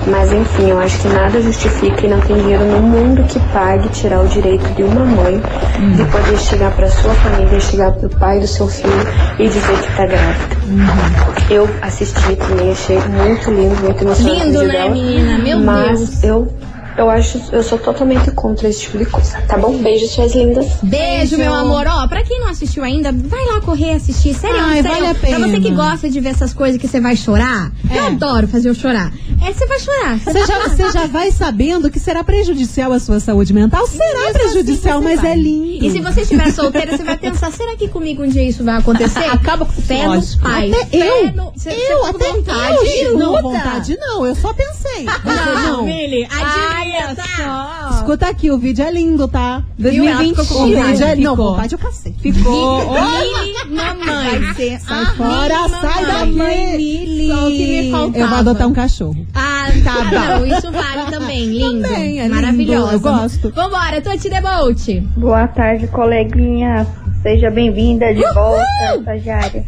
Mas 0.06 0.32
enfim, 0.32 0.68
eu 0.70 0.78
acho 0.80 0.98
que 1.00 1.08
nada 1.08 1.40
justifica 1.40 2.06
e 2.06 2.10
não 2.10 2.20
tem 2.20 2.36
dinheiro 2.36 2.64
no 2.64 2.80
mundo 2.82 3.22
que 3.24 3.38
pague 3.52 3.88
tirar 3.90 4.20
o 4.20 4.26
direito 4.28 4.64
de 4.74 4.82
uma 4.82 5.04
mãe 5.04 5.40
Uhum. 5.78 5.92
de 5.92 6.04
poder 6.06 6.38
chegar 6.38 6.70
pra 6.72 6.88
sua 6.88 7.14
família, 7.14 7.58
chegar 7.60 7.92
pro 7.92 8.08
pai 8.10 8.38
do 8.40 8.46
seu 8.46 8.66
filho 8.68 8.92
e 9.38 9.48
dizer 9.48 9.76
que 9.80 9.96
tá 9.96 10.06
grávida. 10.06 10.56
Uhum. 10.66 11.32
Eu 11.50 11.68
assisti 11.82 12.36
também, 12.36 12.70
achei 12.72 12.98
muito 12.98 13.50
lindo, 13.50 13.74
muito 13.82 14.02
emocionante. 14.02 14.44
Lindo, 14.46 14.58
o 14.58 14.62
né, 14.64 14.72
dela, 14.72 14.90
menina? 14.90 15.38
Meu 15.38 15.58
mas 15.60 15.98
Deus. 16.20 16.24
eu, 16.24 16.48
eu 16.96 17.08
acho, 17.10 17.40
eu 17.52 17.62
sou 17.62 17.78
totalmente 17.78 18.30
contra 18.32 18.68
esse 18.68 18.80
tipo 18.82 18.98
de 18.98 19.06
coisa. 19.06 19.40
Tá 19.42 19.56
bom? 19.58 19.76
Beijo, 19.78 20.06
suas 20.08 20.34
lindas. 20.34 20.66
Beijo, 20.82 21.36
meu 21.36 21.52
amor. 21.54 21.86
Ó, 21.86 22.06
pra 22.08 22.22
quem 22.22 22.40
não 22.40 22.48
assistiu 22.48 22.84
ainda, 22.84 23.12
vai 23.12 23.44
lá 23.46 23.60
correr 23.60 23.92
assistir. 23.92 24.34
Sério, 24.34 24.58
Ai, 24.60 24.82
sério. 24.82 24.90
vale 24.90 25.06
a 25.06 25.14
Pra 25.14 25.38
você 25.38 25.56
que 25.58 25.62
pena. 25.70 25.76
gosta 25.90 26.10
de 26.10 26.20
ver 26.20 26.28
essas 26.30 26.52
coisas 26.52 26.80
que 26.80 26.86
você 26.88 27.00
vai 27.00 27.16
chorar, 27.16 27.70
eu 27.94 28.06
adoro 28.06 28.46
fazer 28.48 28.68
eu 28.68 28.74
chorar. 28.74 29.12
É, 29.44 29.52
você 29.52 29.66
vai 29.66 29.80
chorar. 29.80 30.18
Você 30.20 30.46
já, 30.46 30.58
você 30.68 30.90
já 30.92 31.06
vai 31.06 31.30
sabendo 31.32 31.90
que 31.90 31.98
será 31.98 32.22
prejudicial 32.22 32.92
à 32.92 33.00
sua 33.00 33.18
saúde 33.18 33.52
mental? 33.52 33.86
Será 33.86 34.18
Mesmo 34.26 34.32
prejudicial, 34.34 34.98
assim, 34.98 35.04
mas 35.08 35.20
vai. 35.20 35.32
é 35.32 35.36
lindo. 35.36 35.84
E 35.84 35.90
se 35.90 36.00
você 36.00 36.20
estiver 36.20 36.50
solteira, 36.52 36.96
você 36.96 37.02
vai 37.02 37.16
pensar, 37.18 37.50
será 37.50 37.74
que 37.76 37.88
comigo 37.88 38.22
um 38.22 38.28
dia 38.28 38.44
isso 38.48 38.62
vai 38.62 38.76
acontecer? 38.78 39.24
Acaba 39.32 39.64
com 39.64 39.72
Fé 39.82 40.06
lógico. 40.06 40.36
no 40.44 40.48
pai. 40.50 40.70
Até 40.72 40.96
eu. 41.28 41.32
no- 41.32 41.52
Você, 41.56 41.70
eu, 41.70 41.98
com 42.00 42.06
até 42.06 42.32
vontade. 42.32 42.76
eu. 43.00 43.18
Não, 43.18 43.42
vontade 43.42 43.96
não. 43.98 44.24
Eu 44.26 44.34
só 44.36 44.52
pensei. 44.54 44.81
Não, 45.24 45.84
Mili, 45.84 46.24
admira, 46.30 47.14
tá? 47.14 47.90
Escuta 47.94 48.28
aqui, 48.28 48.50
o 48.50 48.58
vídeo 48.58 48.84
é 48.84 48.90
lindo, 48.90 49.26
tá? 49.28 49.62
Viu? 49.78 50.04
Ela 50.06 50.18
ficou 50.24 50.46
com 50.46 50.54
O 50.62 50.66
vídeo 50.66 51.04
é 51.04 51.14
lindo. 51.14 51.28
Não, 51.28 51.36
vontade 51.36 51.74
eu 51.74 51.78
cacei. 51.78 52.14
Ficou. 52.20 52.80
Mili, 52.92 53.54
mamãe. 53.76 54.38
Vai 54.40 54.54
ser. 54.54 54.80
Sai 54.80 55.04
fora, 55.16 55.68
Mili, 55.68 55.80
sai 55.80 56.02
mamãe. 56.02 56.06
daqui. 56.06 56.32
Mãe 56.32 56.76
Mili. 56.76 57.28
Só 57.28 57.46
o 57.46 57.50
que 57.50 57.66
me 57.82 57.90
faltava. 57.90 58.18
Eu 58.18 58.28
vou 58.28 58.38
adotar 58.38 58.68
um 58.68 58.72
cachorro. 58.72 59.26
Ah, 59.34 59.66
tá 59.84 59.94
bom. 60.38 60.46
Isso 60.46 60.70
vale 60.72 61.10
também. 61.10 61.46
Lindo. 61.46 61.82
Também, 61.82 62.20
é 62.20 62.22
lindo, 62.24 62.34
Maravilhoso. 62.34 62.92
eu 62.92 63.00
gosto. 63.00 63.50
Vambora, 63.50 64.00
Toti 64.00 64.28
Debolt. 64.28 64.88
Boa 65.16 65.46
tarde, 65.48 65.86
coleguinha. 65.88 66.86
Seja 67.22 67.50
bem-vinda 67.50 68.12
de 68.12 68.22
volta, 68.34 68.64
estagiária. 68.98 69.64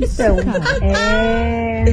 Então, 0.00 0.36
é 0.82 1.84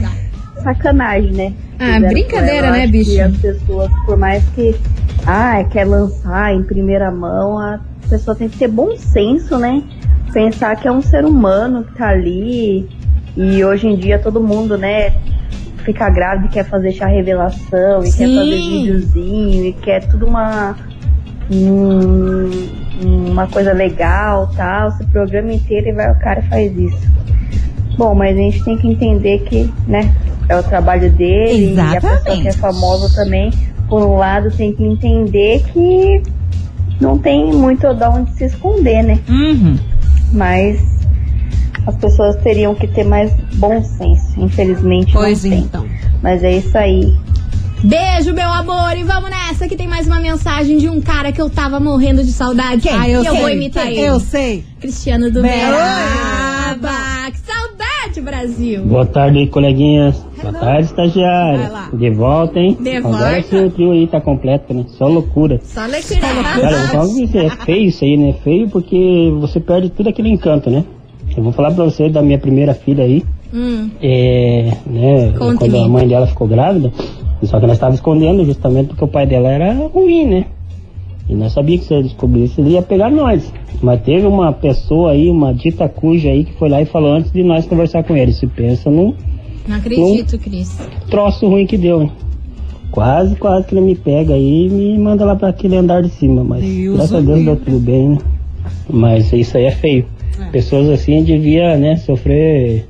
sacanagem, 0.61 1.31
né? 1.31 1.53
Ah, 1.79 1.93
Fizeram 1.95 2.07
brincadeira, 2.09 2.67
ela. 2.67 2.77
né, 2.77 2.87
bicho? 2.87 3.21
As 3.21 3.37
pessoas, 3.37 3.91
por 4.05 4.17
mais 4.17 4.43
que 4.49 4.75
ah, 5.25 5.63
quer 5.69 5.85
lançar 5.85 6.53
em 6.53 6.63
primeira 6.63 7.11
mão, 7.11 7.59
a 7.59 7.79
pessoa 8.09 8.35
tem 8.35 8.49
que 8.49 8.57
ter 8.57 8.67
bom 8.67 8.95
senso, 8.95 9.57
né? 9.57 9.83
Pensar 10.33 10.75
que 10.75 10.87
é 10.87 10.91
um 10.91 11.01
ser 11.01 11.25
humano 11.25 11.83
que 11.83 11.95
tá 11.95 12.09
ali 12.09 12.87
e 13.35 13.63
hoje 13.63 13.87
em 13.87 13.95
dia 13.95 14.19
todo 14.19 14.41
mundo, 14.41 14.77
né? 14.77 15.13
Fica 15.83 16.09
grávida 16.09 16.47
e 16.47 16.49
quer 16.49 16.65
fazer 16.65 16.91
chá 16.91 17.05
revelação, 17.05 17.99
e 18.01 18.11
quer 18.11 18.27
Sim. 18.27 18.35
fazer 18.35 18.57
videozinho, 18.57 19.65
e 19.65 19.73
quer 19.73 20.07
tudo 20.07 20.25
uma 20.25 20.75
hum, 21.49 22.49
uma 23.01 23.47
coisa 23.47 23.73
legal, 23.73 24.49
tal, 24.55 24.91
se 24.91 25.05
programa 25.07 25.53
inteiro 25.53 25.89
e 25.89 25.93
vai 25.93 26.11
o 26.11 26.19
cara 26.19 26.41
faz 26.43 26.75
isso. 26.77 27.17
Bom, 27.97 28.13
mas 28.13 28.35
a 28.35 28.39
gente 28.39 28.63
tem 28.63 28.77
que 28.77 28.87
entender 28.87 29.39
que, 29.39 29.71
né, 29.87 30.13
é 30.49 30.55
o 30.57 30.63
trabalho 30.63 31.11
dele 31.11 31.73
e 31.75 31.79
a 31.79 31.93
pessoa 31.99 32.17
que 32.21 32.29
é 32.29 32.33
Exatamente. 32.33 32.57
famosa 32.57 33.13
também, 33.15 33.51
por 33.89 34.01
um 34.01 34.15
lado, 34.17 34.49
tem 34.51 34.73
que 34.73 34.83
entender 34.83 35.63
que 35.73 36.23
não 36.99 37.17
tem 37.17 37.51
muito 37.53 37.93
de 37.93 38.05
onde 38.05 38.31
se 38.33 38.45
esconder, 38.45 39.03
né? 39.03 39.19
Uhum. 39.29 39.77
Mas 40.33 40.81
as 41.85 41.95
pessoas 41.95 42.35
teriam 42.37 42.73
que 42.75 42.87
ter 42.87 43.03
mais 43.03 43.31
bom 43.55 43.81
senso, 43.83 44.33
infelizmente 44.39 45.13
Pois 45.13 45.43
não 45.43 45.51
tem. 45.51 45.59
então. 45.61 45.85
Mas 46.21 46.43
é 46.43 46.51
isso 46.57 46.77
aí. 46.77 47.15
Beijo, 47.83 48.33
meu 48.33 48.49
amor. 48.49 48.97
E 48.97 49.03
vamos 49.03 49.29
nessa 49.29 49.67
que 49.67 49.75
tem 49.75 49.87
mais 49.87 50.07
uma 50.07 50.19
mensagem 50.19 50.79
de 50.79 50.89
um 50.89 50.99
cara 50.99 51.31
que 51.31 51.39
eu 51.39 51.47
tava 51.49 51.79
morrendo 51.79 52.23
de 52.23 52.31
saudade. 52.31 52.89
Ah, 52.89 53.07
eu 53.07 53.23
eu 53.23 53.31
sei. 53.31 53.39
vou 53.41 53.49
imitar 53.49 53.85
ele. 53.87 53.99
Eu 54.01 54.19
sei. 54.19 54.65
Cristiano 54.79 55.29
do 55.31 55.41
saudade, 55.41 55.61
Brasil. 58.27 58.83
Boa 58.85 59.05
tarde, 59.05 59.47
coleguinhas. 59.47 60.21
Boa 60.41 60.51
tarde, 60.53 60.83
estagiária. 60.83 61.71
De 61.93 62.09
volta, 62.09 62.59
hein? 62.59 62.77
De 62.77 62.97
Agora 62.97 63.35
volta. 63.35 63.41
seu 63.43 63.71
trio 63.71 63.91
aí 63.91 64.05
tá 64.05 64.19
completo, 64.19 64.73
né? 64.73 64.83
Só 64.89 65.07
loucura. 65.07 65.61
Só 65.63 65.85
lectura. 65.85 66.19
Cara, 66.19 66.75
eu 66.93 67.07
vou 67.07 67.25
dizer, 67.25 67.45
é 67.45 67.49
feio 67.49 67.85
isso 67.85 68.03
aí, 68.03 68.17
né? 68.17 68.33
Feio 68.43 68.69
porque 68.69 69.31
você 69.39 69.61
perde 69.61 69.89
todo 69.91 70.09
aquele 70.09 70.29
encanto, 70.29 70.69
né? 70.69 70.83
Eu 71.37 71.41
vou 71.41 71.53
falar 71.53 71.71
pra 71.71 71.85
você 71.85 72.09
da 72.09 72.21
minha 72.21 72.37
primeira 72.37 72.73
filha 72.73 73.05
aí. 73.05 73.23
Hum, 73.53 73.89
É, 74.03 74.73
né, 74.85 75.33
quando 75.37 75.63
a 75.77 75.87
mãe 75.87 76.05
dela 76.05 76.27
ficou 76.27 76.47
grávida, 76.49 76.91
só 77.43 77.61
que 77.61 77.65
nós 77.65 77.77
estávamos 77.77 77.99
escondendo 77.99 78.43
justamente 78.43 78.87
porque 78.89 79.05
o 79.05 79.07
pai 79.07 79.25
dela 79.25 79.47
era 79.49 79.73
ruim, 79.87 80.25
né? 80.25 80.45
E 81.29 81.35
nós 81.35 81.53
sabíamos 81.53 81.81
que 81.81 81.87
se 81.87 81.93
ele 81.93 82.03
descobrisse, 82.03 82.61
ele 82.61 82.71
ia 82.71 82.81
pegar 82.81 83.11
nós. 83.11 83.51
Mas 83.81 84.01
teve 84.01 84.25
uma 84.25 84.53
pessoa 84.53 85.11
aí, 85.11 85.29
uma 85.29 85.53
dita 85.53 85.89
cuja 85.89 86.29
aí, 86.29 86.45
que 86.45 86.53
foi 86.53 86.69
lá 86.69 86.81
e 86.81 86.85
falou 86.85 87.13
antes 87.13 87.31
de 87.31 87.43
nós 87.43 87.65
conversar 87.65 88.03
com 88.03 88.15
ele. 88.15 88.31
Se 88.31 88.47
pensa 88.47 88.89
num 88.89 89.13
não 89.67 89.75
acredito, 89.75 90.39
Cris. 90.39 90.79
troço 91.09 91.45
ruim 91.47 91.65
que 91.65 91.77
deu, 91.77 92.03
hein? 92.03 92.11
Quase, 92.89 93.35
quase 93.35 93.67
que 93.67 93.75
ele 93.75 93.81
me 93.81 93.95
pega 93.95 94.33
aí 94.33 94.67
e 94.67 94.69
me 94.69 94.97
manda 94.97 95.25
lá 95.25 95.35
para 95.35 95.49
aquele 95.49 95.75
andar 95.75 96.01
de 96.01 96.09
cima. 96.09 96.43
Mas 96.43 96.63
Deus 96.63 96.95
graças 96.95 97.13
a 97.13 97.19
Deus 97.19 97.43
deu 97.43 97.55
tudo 97.57 97.79
bem, 97.79 98.09
né? 98.09 98.17
Mas 98.89 99.31
isso 99.33 99.57
aí 99.57 99.65
é 99.65 99.71
feio. 99.71 100.05
Pessoas 100.51 100.89
assim 100.89 101.21
devia, 101.23 101.75
né, 101.75 101.97
sofrer 101.97 102.87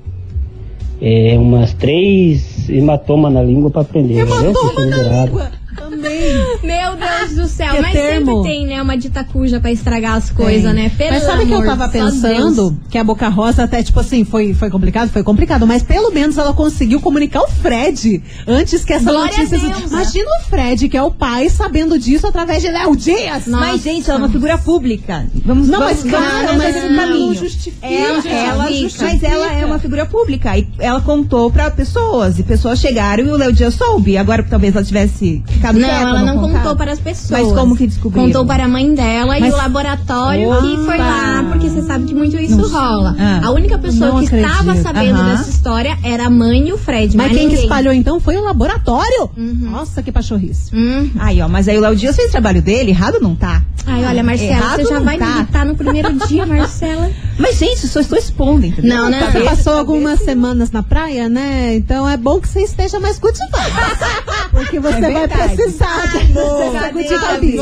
é, 1.02 1.36
umas 1.38 1.74
três 1.74 2.70
hematomas 2.70 3.34
na 3.34 3.42
língua 3.42 3.72
para 3.72 3.82
aprender. 3.82 4.22
entendeu? 4.22 4.52
Hematoma 4.52 4.86
na 4.86 5.26
língua. 5.26 5.52
Também. 5.76 6.34
Meu 6.64 6.96
Deus 6.96 7.17
do 7.36 7.48
céu. 7.48 7.76
Que 7.76 7.82
Mas 7.82 7.92
termo? 7.94 8.38
sempre 8.44 8.52
tem, 8.52 8.68
né, 8.68 8.82
uma 8.82 8.98
dita 8.98 9.24
cuja 9.24 9.60
pra 9.60 9.72
estragar 9.72 10.16
as 10.16 10.30
coisas, 10.30 10.74
né? 10.74 10.90
Pelo 10.98 11.12
mas 11.12 11.24
sabe 11.24 11.46
que 11.46 11.52
eu 11.52 11.64
tava 11.66 11.88
pensando? 11.90 12.70
Deus. 12.72 12.74
Que 12.90 12.98
a 12.98 13.04
Boca 13.04 13.28
Rosa 13.30 13.64
até, 13.64 13.82
tipo 13.84 14.00
assim, 14.00 14.24
foi, 14.24 14.54
foi 14.54 14.70
complicado? 14.70 15.10
Foi 15.10 15.24
complicado, 15.24 15.66
mas 15.68 15.84
pelo 15.84 16.12
menos 16.12 16.38
ela 16.38 16.54
conseguiu 16.54 17.00
comunicar 17.02 17.42
o 17.42 17.48
Fred 17.48 18.22
antes 18.48 18.84
que 18.84 18.94
essa 18.94 19.12
Glória 19.12 19.38
notícia... 19.38 19.58
Deus. 19.60 19.92
Imagina 19.92 20.28
o 20.42 20.50
Fred, 20.50 20.90
que 20.90 20.98
é 20.98 21.04
o 21.04 21.12
pai, 21.12 21.50
sabendo 21.50 21.98
disso 22.00 22.28
através 22.28 22.62
de 22.62 22.70
Léo 22.70 22.96
Dias. 22.96 23.48
Nossa. 23.48 23.66
Mas, 23.66 23.82
gente, 23.84 24.10
ela 24.10 24.20
é 24.20 24.22
uma 24.24 24.30
figura 24.30 24.58
pública. 24.58 25.26
Vamos, 25.46 25.68
Não, 25.68 25.80
vamos, 25.80 26.04
mas 26.04 26.12
claro, 26.12 26.48
vamos 26.48 26.64
mas 26.64 26.76
não 26.76 26.92
um 26.92 26.96
caminho. 26.96 27.34
justifica, 27.36 27.88
Ela, 27.88 28.16
justifica. 28.16 28.36
ela 28.36 28.68
mas 29.02 29.24
ela 29.24 29.54
é 29.54 29.66
uma 29.66 29.80
figura 29.80 30.06
pública. 30.06 30.58
E 30.58 30.68
ela 30.80 31.02
contou 31.02 31.50
pra 31.52 31.70
pessoas. 31.72 32.40
E 32.40 32.44
pessoas 32.44 32.80
chegaram 32.80 33.26
e 33.26 33.30
o 33.30 33.36
Léo 33.36 33.54
Dias 33.54 33.74
soube. 33.74 34.18
Agora, 34.18 34.44
talvez 34.44 34.76
ela 34.76 34.84
tivesse 34.84 35.44
ficado 35.48 35.80
Não, 35.80 35.88
quieta. 35.88 36.02
ela 36.04 36.20
não 36.24 36.36
contava. 36.40 36.58
contou 36.60 36.76
para 36.76 36.92
as 36.92 37.00
pessoas. 37.00 37.17
Mas 37.30 37.52
como 37.52 37.76
que 37.76 37.88
descobriram? 37.88 38.28
Contou 38.28 38.46
para 38.46 38.66
a 38.66 38.68
mãe 38.68 38.94
dela 38.94 39.38
e 39.38 39.42
Mas- 39.42 39.54
o 39.54 39.58
laboratório 39.58 40.50
Opa! 40.50 40.62
que 40.62 40.78
foi 40.86 40.98
lá, 40.98 41.46
porque 41.52 41.70
você 41.70 41.82
sabe 41.84 42.06
que 42.06 42.14
muito 42.14 42.38
isso 42.38 42.58
Não- 42.58 42.70
rola. 42.70 43.16
Ah. 43.20 43.42
A 43.44 43.52
única 43.52 43.78
pessoa 43.78 44.12
Não 44.12 44.20
que 44.20 44.26
estava 44.26 44.72
acredito. 44.72 44.84
sabendo 44.84 45.20
Aham. 45.20 45.30
dessa 45.38 45.50
história 45.50 45.98
era 46.04 46.26
a 46.28 46.30
mãe 46.30 46.68
e 46.70 46.74
o 46.74 46.78
Fred. 46.78 47.16
Mas 47.18 47.28
quem 47.28 47.38
que 47.38 47.46
ninguém. 47.46 47.64
espalhou 47.64 47.94
então 47.94 48.20
foi 48.20 48.38
o 48.38 48.44
laboratório. 48.44 49.30
Uhum. 49.38 49.70
Nossa, 49.72 50.02
que 50.04 50.12
pachorrice. 50.12 50.76
Hum. 50.76 51.10
Aí, 51.20 51.42
ó, 51.42 51.48
mas 51.48 51.68
aí 51.68 51.78
o 51.78 51.82
Léo 51.82 51.96
Dias 51.96 52.16
fez 52.16 52.30
o 52.30 52.32
trabalho 52.32 52.62
dele, 52.62 52.92
errado 52.92 53.20
não 53.22 53.36
tá. 53.36 53.62
Ai, 53.90 54.04
olha, 54.06 54.22
Marcela, 54.22 54.52
Errado 54.52 54.82
você 54.82 54.90
já 54.90 54.96
não 54.96 55.06
vai 55.06 55.18
tá. 55.18 55.26
me 55.26 55.32
irritar 55.38 55.66
no 55.66 55.76
primeiro 55.76 56.14
dia, 56.28 56.44
Marcela. 56.48 57.10
Mas, 57.40 57.58
gente, 57.58 57.88
só 57.88 58.02
estou 58.02 58.18
expondo, 58.18 58.66
entendeu? 58.66 58.94
Não, 58.98 59.10
né? 59.10 59.30
Você 59.32 59.40
passou 59.42 59.74
algumas 59.78 60.20
semanas 60.20 60.72
na 60.72 60.84
praia, 60.84 61.30
né? 61.30 61.76
Então 61.76 62.08
é 62.10 62.18
bom 62.18 62.40
que 62.42 62.50
você 62.50 62.62
esteja 62.64 63.00
mais 63.00 63.18
vibes. 63.18 63.40
Porque 64.52 64.80
você 64.80 65.00
vai 65.00 65.14
verdade. 65.14 65.56
precisar 65.56 66.08
de 66.08 66.34
dessa 66.34 66.92
good 67.08 67.40
vibes. 67.42 67.60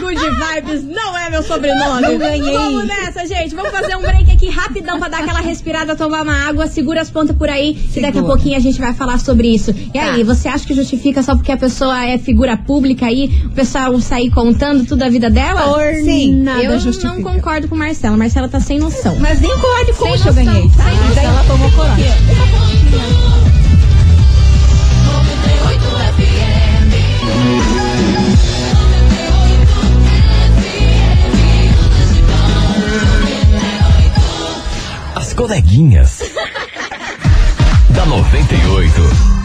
Good 0.00 0.18
Vibes 0.18 0.84
não 0.84 1.16
é 1.16 1.30
meu 1.30 1.42
sobrenome. 1.42 2.02
Não 2.02 2.18
ganhei. 2.18 2.52
Vamos 2.52 2.86
nessa, 2.86 3.26
gente. 3.26 3.54
Vamos 3.54 3.70
fazer 3.70 3.96
um 3.96 4.00
break 4.00 4.30
aqui 4.30 4.48
rapidão 4.48 4.98
pra 4.98 5.08
dar 5.08 5.20
aquela 5.20 5.40
respirada, 5.40 5.96
tomar 5.96 6.22
uma 6.22 6.48
água. 6.48 6.66
Segura 6.66 7.00
as 7.00 7.10
pontas 7.10 7.36
por 7.36 7.48
aí, 7.48 7.74
que 7.74 8.00
daqui 8.00 8.18
a 8.18 8.20
Segura. 8.20 8.34
pouquinho 8.34 8.56
a 8.56 8.60
gente 8.60 8.80
vai 8.80 8.94
falar 8.94 9.18
sobre 9.18 9.48
isso. 9.48 9.74
E 9.92 9.98
aí, 9.98 10.22
você 10.22 10.48
acha 10.48 10.66
que 10.66 10.74
justifica 10.74 11.22
só 11.22 11.34
porque 11.34 11.52
a 11.52 11.56
pessoa 11.56 12.04
é 12.04 12.18
figura 12.18 12.56
pública 12.56 13.06
aí, 13.06 13.42
o 13.46 13.50
pessoal 13.50 13.98
sair 14.00 14.30
contando 14.30 14.84
tudo 14.86 15.02
a 15.02 15.08
vida 15.08 15.30
dela? 15.30 15.62
Por 15.72 15.94
Sim, 16.04 16.42
nada 16.42 16.62
eu 16.62 16.78
justifica. 16.78 17.14
não 17.14 17.22
concordo 17.22 17.68
com 17.68 17.76
Marcela. 17.76 18.16
Marcela 18.16 18.48
tá 18.48 18.60
sem 18.60 18.78
noção. 18.78 19.16
Mas 19.20 19.40
nem 19.40 19.50
Sem 19.50 19.94
coxa 19.94 20.28
eu 20.28 20.34
ganhei. 20.34 20.68
Tá? 20.70 20.84
Daí 21.14 21.24
ela 21.24 21.44
tomou 21.44 21.70
coragem. 21.72 23.27
Coleguinhas. 35.48 36.20
da 37.88 38.04
98. 38.04 39.37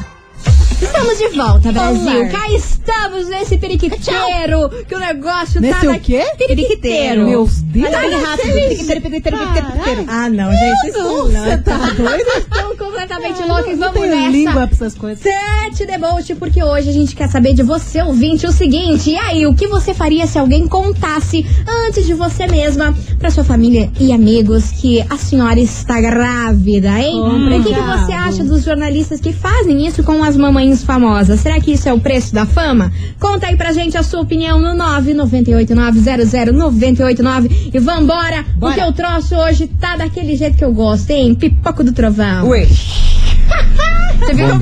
Estamos 0.83 1.17
de 1.17 1.29
volta, 1.29 1.71
Brasil. 1.71 2.19
Olá. 2.21 2.27
Cá 2.29 2.49
estamos 2.51 3.27
nesse 3.29 3.57
periquiteiro. 3.57 4.69
Que 4.87 4.95
o 4.95 4.99
negócio 4.99 5.61
Nesse 5.61 5.85
tá. 5.85 5.91
o 5.91 5.99
quê? 5.99 6.23
Periquiteiro. 6.37 7.25
Meu 7.25 7.39
Deus. 7.45 7.61
Bem 7.61 7.83
rápido. 7.83 8.53
Periquiteiro, 8.53 9.01
periquiteiro, 9.01 9.37
periquiteiro. 9.37 10.05
Ah, 10.07 10.29
não, 10.29 10.51
gente. 10.51 10.87
Isso 10.89 11.27
Não, 11.29 11.63
tá 11.63 11.77
doido? 11.95 12.29
Estão 12.37 12.75
completamente 12.75 13.41
Ah, 13.41 13.45
loucos. 13.45 13.77
Vamos 13.79 14.01
nessa. 14.01 14.29
língua 14.29 14.53
pra 14.53 14.63
essas 14.71 14.93
coisas. 14.95 15.23
Sete 15.23 15.85
deboche, 15.85 16.35
porque 16.35 16.61
hoje 16.63 16.89
a 16.89 16.93
gente 16.93 17.15
quer 17.15 17.29
saber 17.29 17.53
de 17.53 17.63
você, 17.63 18.01
ouvinte, 18.01 18.45
o 18.45 18.51
seguinte. 18.51 19.11
E 19.11 19.17
aí, 19.17 19.47
o 19.47 19.53
que 19.55 19.67
você 19.67 19.93
faria 19.93 20.27
se 20.27 20.37
alguém 20.37 20.67
contasse 20.67 21.45
antes 21.87 22.05
de 22.05 22.13
você 22.13 22.45
mesma 22.47 22.93
pra 23.17 23.31
sua 23.31 23.43
família 23.43 23.89
e 23.99 24.11
amigos 24.11 24.69
que 24.71 25.01
a 25.09 25.17
senhora 25.17 25.59
está 25.59 25.99
grávida, 26.01 26.89
hein? 26.99 27.19
o 27.19 27.63
que, 27.63 27.73
que 27.73 27.79
você 27.79 28.11
acha 28.11 28.43
dos 28.43 28.63
jornalistas 28.63 29.19
que 29.19 29.31
fazem 29.31 29.85
isso 29.87 30.03
com 30.03 30.21
as 30.23 30.35
mamães 30.35 30.72
famosas? 30.81 31.41
Será 31.41 31.59
que 31.59 31.73
isso 31.73 31.89
é 31.89 31.93
o 31.93 31.99
preço 31.99 32.33
da 32.33 32.45
fama? 32.45 32.89
Conta 33.19 33.47
aí 33.47 33.57
pra 33.57 33.73
gente 33.73 33.97
a 33.97 34.03
sua 34.03 34.21
opinião 34.21 34.61
no 34.61 34.81
998900989 34.81 37.71
e 37.73 37.79
vambora, 37.79 38.45
porque 38.59 38.81
o 38.81 38.93
troço 38.93 39.35
hoje 39.35 39.67
tá 39.67 39.97
daquele 39.97 40.37
jeito 40.37 40.55
que 40.57 40.63
eu 40.63 40.73
gosto, 40.73 41.09
hein? 41.11 41.35
Pipoco 41.35 41.83
do 41.83 41.91
trovão. 41.91 42.47
Ué. 42.47 42.65
Você 42.65 44.33
viu 44.33 44.45
que 44.45 44.51
eu 44.53 44.59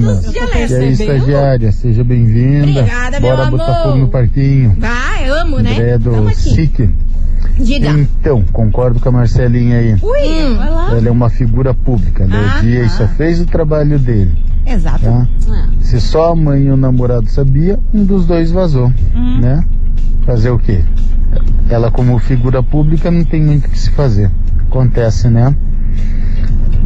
Bom 0.00 0.20
dia, 0.30 0.90
estagiária, 0.90 1.70
seja 1.70 2.02
bem-vinda. 2.02 2.80
Obrigada, 2.80 3.20
meu 3.20 3.36
Bora 3.36 3.50
botar 3.50 3.64
amor. 3.64 3.82
fogo 3.84 3.98
no 3.98 4.08
parquinho. 4.08 4.76
Ah, 4.82 5.22
eu 5.24 5.34
amo, 5.34 5.60
né? 5.60 5.72
André 5.72 5.98
do 5.98 6.10
Tamo 6.10 6.28
aqui. 6.28 6.40
SIC. 6.40 6.90
Diga. 7.62 7.90
Então, 7.90 8.42
concordo 8.52 9.00
com 9.00 9.08
a 9.08 9.12
Marcelinha 9.12 9.78
aí. 9.78 9.94
Hum. 9.94 10.56
Vai 10.56 10.70
lá. 10.70 10.90
Ela 10.96 11.08
é 11.08 11.10
uma 11.10 11.28
figura 11.30 11.74
pública. 11.74 12.24
Léo 12.24 12.40
Ah, 12.48 12.60
Dias 12.60 12.92
só 12.92 13.06
fez 13.08 13.40
o 13.40 13.46
trabalho 13.46 13.98
dele. 13.98 14.36
Exato. 14.66 15.04
Tá? 15.04 15.26
Se 15.80 16.00
só 16.00 16.32
a 16.32 16.36
mãe 16.36 16.64
e 16.64 16.70
o 16.70 16.76
namorado 16.76 17.28
sabia, 17.28 17.78
um 17.92 18.04
dos 18.04 18.26
dois 18.26 18.50
vazou, 18.50 18.92
né? 19.40 19.64
Fazer 20.24 20.50
o 20.50 20.58
quê? 20.58 20.84
Ela 21.68 21.90
como 21.90 22.18
figura 22.18 22.62
pública 22.62 23.10
não 23.10 23.24
tem 23.24 23.42
muito 23.42 23.66
o 23.66 23.70
que 23.70 23.78
se 23.78 23.90
fazer. 23.90 24.30
Acontece, 24.68 25.28
né? 25.28 25.54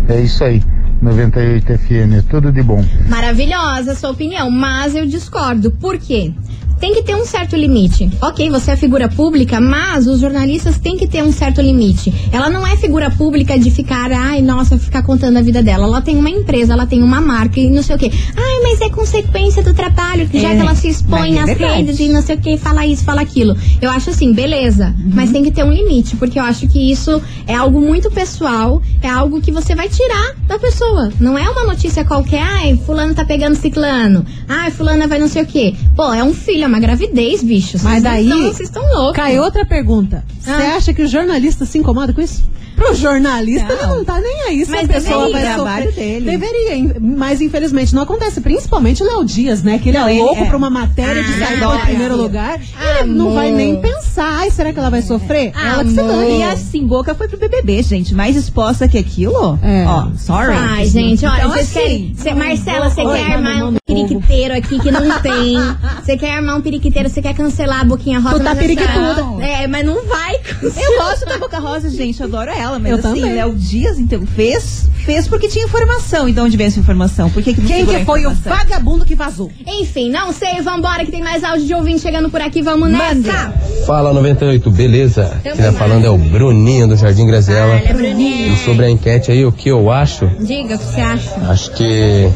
É 0.08 0.20
isso 0.20 0.44
aí. 0.44 0.62
98 1.02 1.66
FM, 1.78 2.14
é 2.18 2.22
tudo 2.30 2.50
de 2.52 2.62
bom. 2.62 2.84
Maravilhosa 3.08 3.92
a 3.92 3.94
sua 3.94 4.10
opinião, 4.10 4.50
mas 4.50 4.94
eu 4.94 5.06
discordo. 5.06 5.70
Por 5.70 5.98
quê? 5.98 6.32
Tem 6.80 6.92
que 6.92 7.02
ter 7.04 7.14
um 7.14 7.24
certo 7.24 7.56
limite. 7.56 8.10
Ok, 8.20 8.50
você 8.50 8.72
é 8.72 8.76
figura 8.76 9.08
pública, 9.08 9.58
mas 9.60 10.06
os 10.06 10.20
jornalistas 10.20 10.76
têm 10.76 10.96
que 10.98 11.06
ter 11.06 11.22
um 11.22 11.32
certo 11.32 11.62
limite. 11.62 12.12
Ela 12.32 12.50
não 12.50 12.66
é 12.66 12.76
figura 12.76 13.10
pública 13.10 13.56
de 13.58 13.70
ficar, 13.70 14.10
ai, 14.12 14.42
nossa, 14.42 14.76
ficar 14.76 15.02
contando 15.02 15.38
a 15.38 15.40
vida 15.40 15.62
dela. 15.62 15.84
Ela 15.86 16.02
tem 16.02 16.16
uma 16.16 16.28
empresa, 16.28 16.72
ela 16.74 16.84
tem 16.84 17.02
uma 17.02 17.20
marca 17.22 17.58
e 17.60 17.70
não 17.70 17.82
sei 17.82 17.94
o 17.96 17.98
quê. 17.98 18.10
Ai, 18.36 18.60
mas 18.64 18.80
é 18.82 18.90
consequência 18.90 19.62
do 19.62 19.72
trabalho, 19.72 20.28
que 20.28 20.38
já 20.40 20.50
É, 20.50 20.56
que 20.56 20.60
ela 20.60 20.74
se 20.74 20.88
expõe 20.88 21.38
é 21.38 21.44
verdade. 21.44 21.74
redes 21.76 22.00
e 22.00 22.08
não 22.08 22.20
sei 22.20 22.36
o 22.36 22.40
que, 22.40 22.58
fala 22.58 22.84
isso, 22.84 23.04
fala 23.04 23.22
aquilo. 23.22 23.56
Eu 23.80 23.90
acho 23.90 24.10
assim, 24.10 24.32
beleza, 24.34 24.88
Uhum. 24.98 25.12
mas 25.14 25.30
tem 25.30 25.42
que 25.44 25.52
ter 25.52 25.64
um 25.64 25.72
limite, 25.72 26.16
porque 26.16 26.38
eu 26.38 26.42
acho 26.44 26.66
que 26.68 26.90
isso 26.90 27.22
é 27.46 27.54
algo 27.54 27.80
muito 27.80 28.10
pessoal, 28.10 28.82
é 29.00 29.08
algo 29.08 29.40
que 29.40 29.52
você 29.52 29.74
vai 29.76 29.88
tirar 29.88 30.34
da 30.48 30.58
pessoa. 30.58 30.83
Não 31.18 31.38
é 31.38 31.48
uma 31.48 31.64
notícia 31.64 32.04
qualquer, 32.04 32.42
ai, 32.42 32.76
fulano 32.84 33.14
tá 33.14 33.24
pegando 33.24 33.56
ciclano, 33.56 34.24
ai, 34.48 34.70
fulana 34.70 35.06
vai 35.06 35.18
não 35.18 35.28
sei 35.28 35.42
o 35.42 35.46
que. 35.46 35.76
Pô, 35.94 36.12
é 36.12 36.24
um 36.24 36.34
filho, 36.34 36.64
é 36.64 36.66
uma 36.66 36.80
gravidez, 36.80 37.42
bicho. 37.42 37.78
Mas 37.82 38.02
Vocês 38.02 38.02
daí- 38.02 38.24
Não, 38.26 38.42
vocês 38.42 38.68
estão 38.68 38.82
loucos. 38.94 39.16
Cai 39.16 39.38
outra 39.38 39.64
pergunta. 39.64 40.24
Você 40.40 40.50
Ah. 40.50 40.74
acha 40.76 40.92
que 40.92 41.02
o 41.02 41.06
jornalista 41.06 41.64
se 41.64 41.78
incomoda 41.78 42.12
com 42.12 42.20
isso? 42.20 42.42
Pro 42.74 42.92
jornalista, 42.92 43.72
ele 43.72 43.86
não 43.86 44.04
tá 44.04 44.18
nem 44.20 44.42
aí 44.48 44.64
se 44.64 44.70
Mas 44.72 44.90
a 44.90 44.92
pessoa 44.94 45.26
deveria. 45.26 45.32
vai 45.32 45.46
É 45.46 45.52
o 45.52 45.54
trabalho 45.54 45.86
sofrer. 45.90 46.20
dele. 46.20 46.30
Deveria, 46.32 46.74
in- 46.76 46.92
mas 47.16 47.40
infelizmente 47.40 47.94
não 47.94 48.02
acontece. 48.02 48.40
Principalmente 48.40 49.00
o 49.00 49.06
Léo 49.06 49.24
Dias, 49.24 49.62
né? 49.62 49.78
Que 49.78 49.90
ele 49.90 49.98
Não, 49.98 50.08
é 50.08 50.12
ele 50.14 50.22
louco 50.22 50.42
é. 50.42 50.46
pra 50.46 50.56
uma 50.56 50.68
matéria 50.70 51.22
de 51.22 51.32
Ah, 51.34 51.46
sair 51.46 51.62
em 51.62 51.84
primeiro 51.86 52.16
lugar. 52.16 52.58
Ele 52.98 53.14
não 53.14 53.32
vai 53.32 53.52
nem 53.52 53.80
pensar. 53.80 54.40
Ai, 54.40 54.50
será 54.50 54.72
que 54.72 54.78
ela 54.80 54.90
vai 54.90 55.02
sofrer? 55.02 55.52
ela 55.56 55.84
que 55.84 55.90
se 55.90 55.96
dane. 55.96 56.38
E 56.38 56.42
assim, 56.42 56.84
Boca 56.84 57.14
foi 57.14 57.28
pro 57.28 57.38
BBB, 57.38 57.80
gente. 57.84 58.12
Mais 58.12 58.34
exposta 58.34 58.88
que 58.88 58.98
aquilo. 58.98 59.56
É. 59.62 59.84
Ó, 59.86 60.08
sorry. 60.18 60.52
Ai, 60.56 60.84
gente, 60.86 61.24
olha, 61.24 61.36
Então, 61.38 61.50
vocês 61.52 61.68
assim, 61.70 61.78
querem. 61.78 62.14
Cê, 62.16 62.34
Marcela, 62.34 62.90
você 62.90 63.02
quer 63.04 63.32
armar 63.34 63.68
um 63.68 63.76
periquiteiro 63.86 64.52
aqui 64.52 64.80
que 64.80 64.90
não 64.90 65.20
tem. 65.20 65.54
Você 66.02 66.16
quer 66.16 66.36
armar 66.36 66.56
um 66.56 66.60
periquiteiro, 66.60 67.08
você 67.08 67.22
quer 67.22 67.34
cancelar 67.34 67.80
a 67.80 67.84
boquinha 67.84 68.18
rosa. 68.18 68.38
Tu 68.38 68.44
tá 68.44 68.54
periquituda. 68.54 69.14
não. 69.14 69.40
É, 69.40 69.66
mas 69.66 69.84
não 69.84 70.04
vai 70.06 70.38
cancelar. 70.38 70.90
Eu 70.90 70.98
gosto 70.98 71.26
da 71.26 71.38
Boca 71.38 71.58
Rosa, 71.58 71.90
gente, 71.90 72.20
eu 72.20 72.26
adoro 72.26 72.50
ela, 72.50 72.78
mas 72.78 72.92
Eu 72.92 72.98
assim, 72.98 73.20
também. 73.20 73.34
Léo 73.34 73.54
Dias, 73.54 73.98
então, 73.98 74.26
fez, 74.26 74.88
fez 75.04 75.26
porque 75.28 75.48
tinha 75.48 75.64
informação. 75.64 76.28
Então, 76.28 76.44
onde 76.46 76.56
veio 76.56 76.68
essa 76.68 76.80
informação? 76.80 77.30
Por 77.30 77.42
que, 77.42 77.54
que 77.54 77.62
Quem 77.62 77.86
que 77.86 78.04
foi 78.04 78.26
o 78.26 78.30
vagabundo 78.30 79.04
que 79.04 79.14
vazou? 79.14 79.50
Enfim, 79.66 80.10
não 80.10 80.32
sei, 80.32 80.60
vambora 80.62 81.04
que 81.04 81.10
tem 81.10 81.22
mais 81.22 81.42
áudio 81.44 81.66
de 81.66 81.74
ouvinte 81.74 82.00
chegando 82.00 82.30
por 82.30 82.40
aqui, 82.40 82.62
vamos 82.62 82.90
nessa. 82.90 83.52
Fala 83.86 84.12
98, 84.12 84.70
beleza? 84.70 85.38
Quem 85.42 85.54
tá 85.56 85.72
falando 85.72 86.04
é 86.04 86.10
o 86.10 86.18
Bruninho 86.18 86.88
do 86.88 86.96
Jardim 86.96 87.26
Grazela. 87.26 87.74
Olha, 87.74 87.94
Bruninho. 87.94 88.52
E 88.54 88.56
sobre 88.58 88.86
a 88.86 88.90
enquete 88.90 89.30
aí, 89.30 89.44
o 89.44 89.52
que 89.52 89.68
eu 89.68 89.90
acho? 89.90 90.26
Diga 90.40 90.74
o 90.74 90.78
que 90.78 90.84
você 90.84 91.00
acha. 91.00 91.30
Acho 91.48 91.70
que 91.72 92.30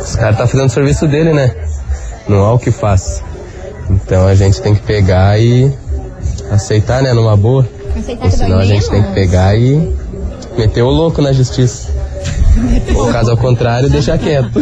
esse 0.00 0.16
cara 0.18 0.34
tá 0.34 0.46
fazendo 0.46 0.66
o 0.66 0.70
serviço 0.70 1.06
dele, 1.06 1.32
né? 1.32 1.54
Não 2.28 2.44
há 2.44 2.52
o 2.52 2.58
que 2.58 2.70
faz. 2.70 3.22
Então 3.90 4.26
a 4.26 4.34
gente 4.34 4.60
tem 4.60 4.74
que 4.74 4.82
pegar 4.82 5.38
e 5.38 5.72
aceitar, 6.50 7.02
né? 7.02 7.12
Numa 7.12 7.36
boa. 7.36 7.68
Aceitar 7.96 8.24
Ou 8.24 8.30
senão 8.30 8.58
a 8.58 8.64
gente 8.64 8.88
tem 8.88 9.02
que 9.02 9.12
pegar 9.12 9.56
e 9.56 9.92
meter 10.56 10.82
o 10.82 10.90
louco 10.90 11.20
na 11.20 11.32
justiça. 11.32 11.92
Ou 12.94 13.10
caso 13.10 13.30
ao 13.30 13.36
contrário, 13.36 13.88
deixar 13.88 14.18
quieto. 14.18 14.60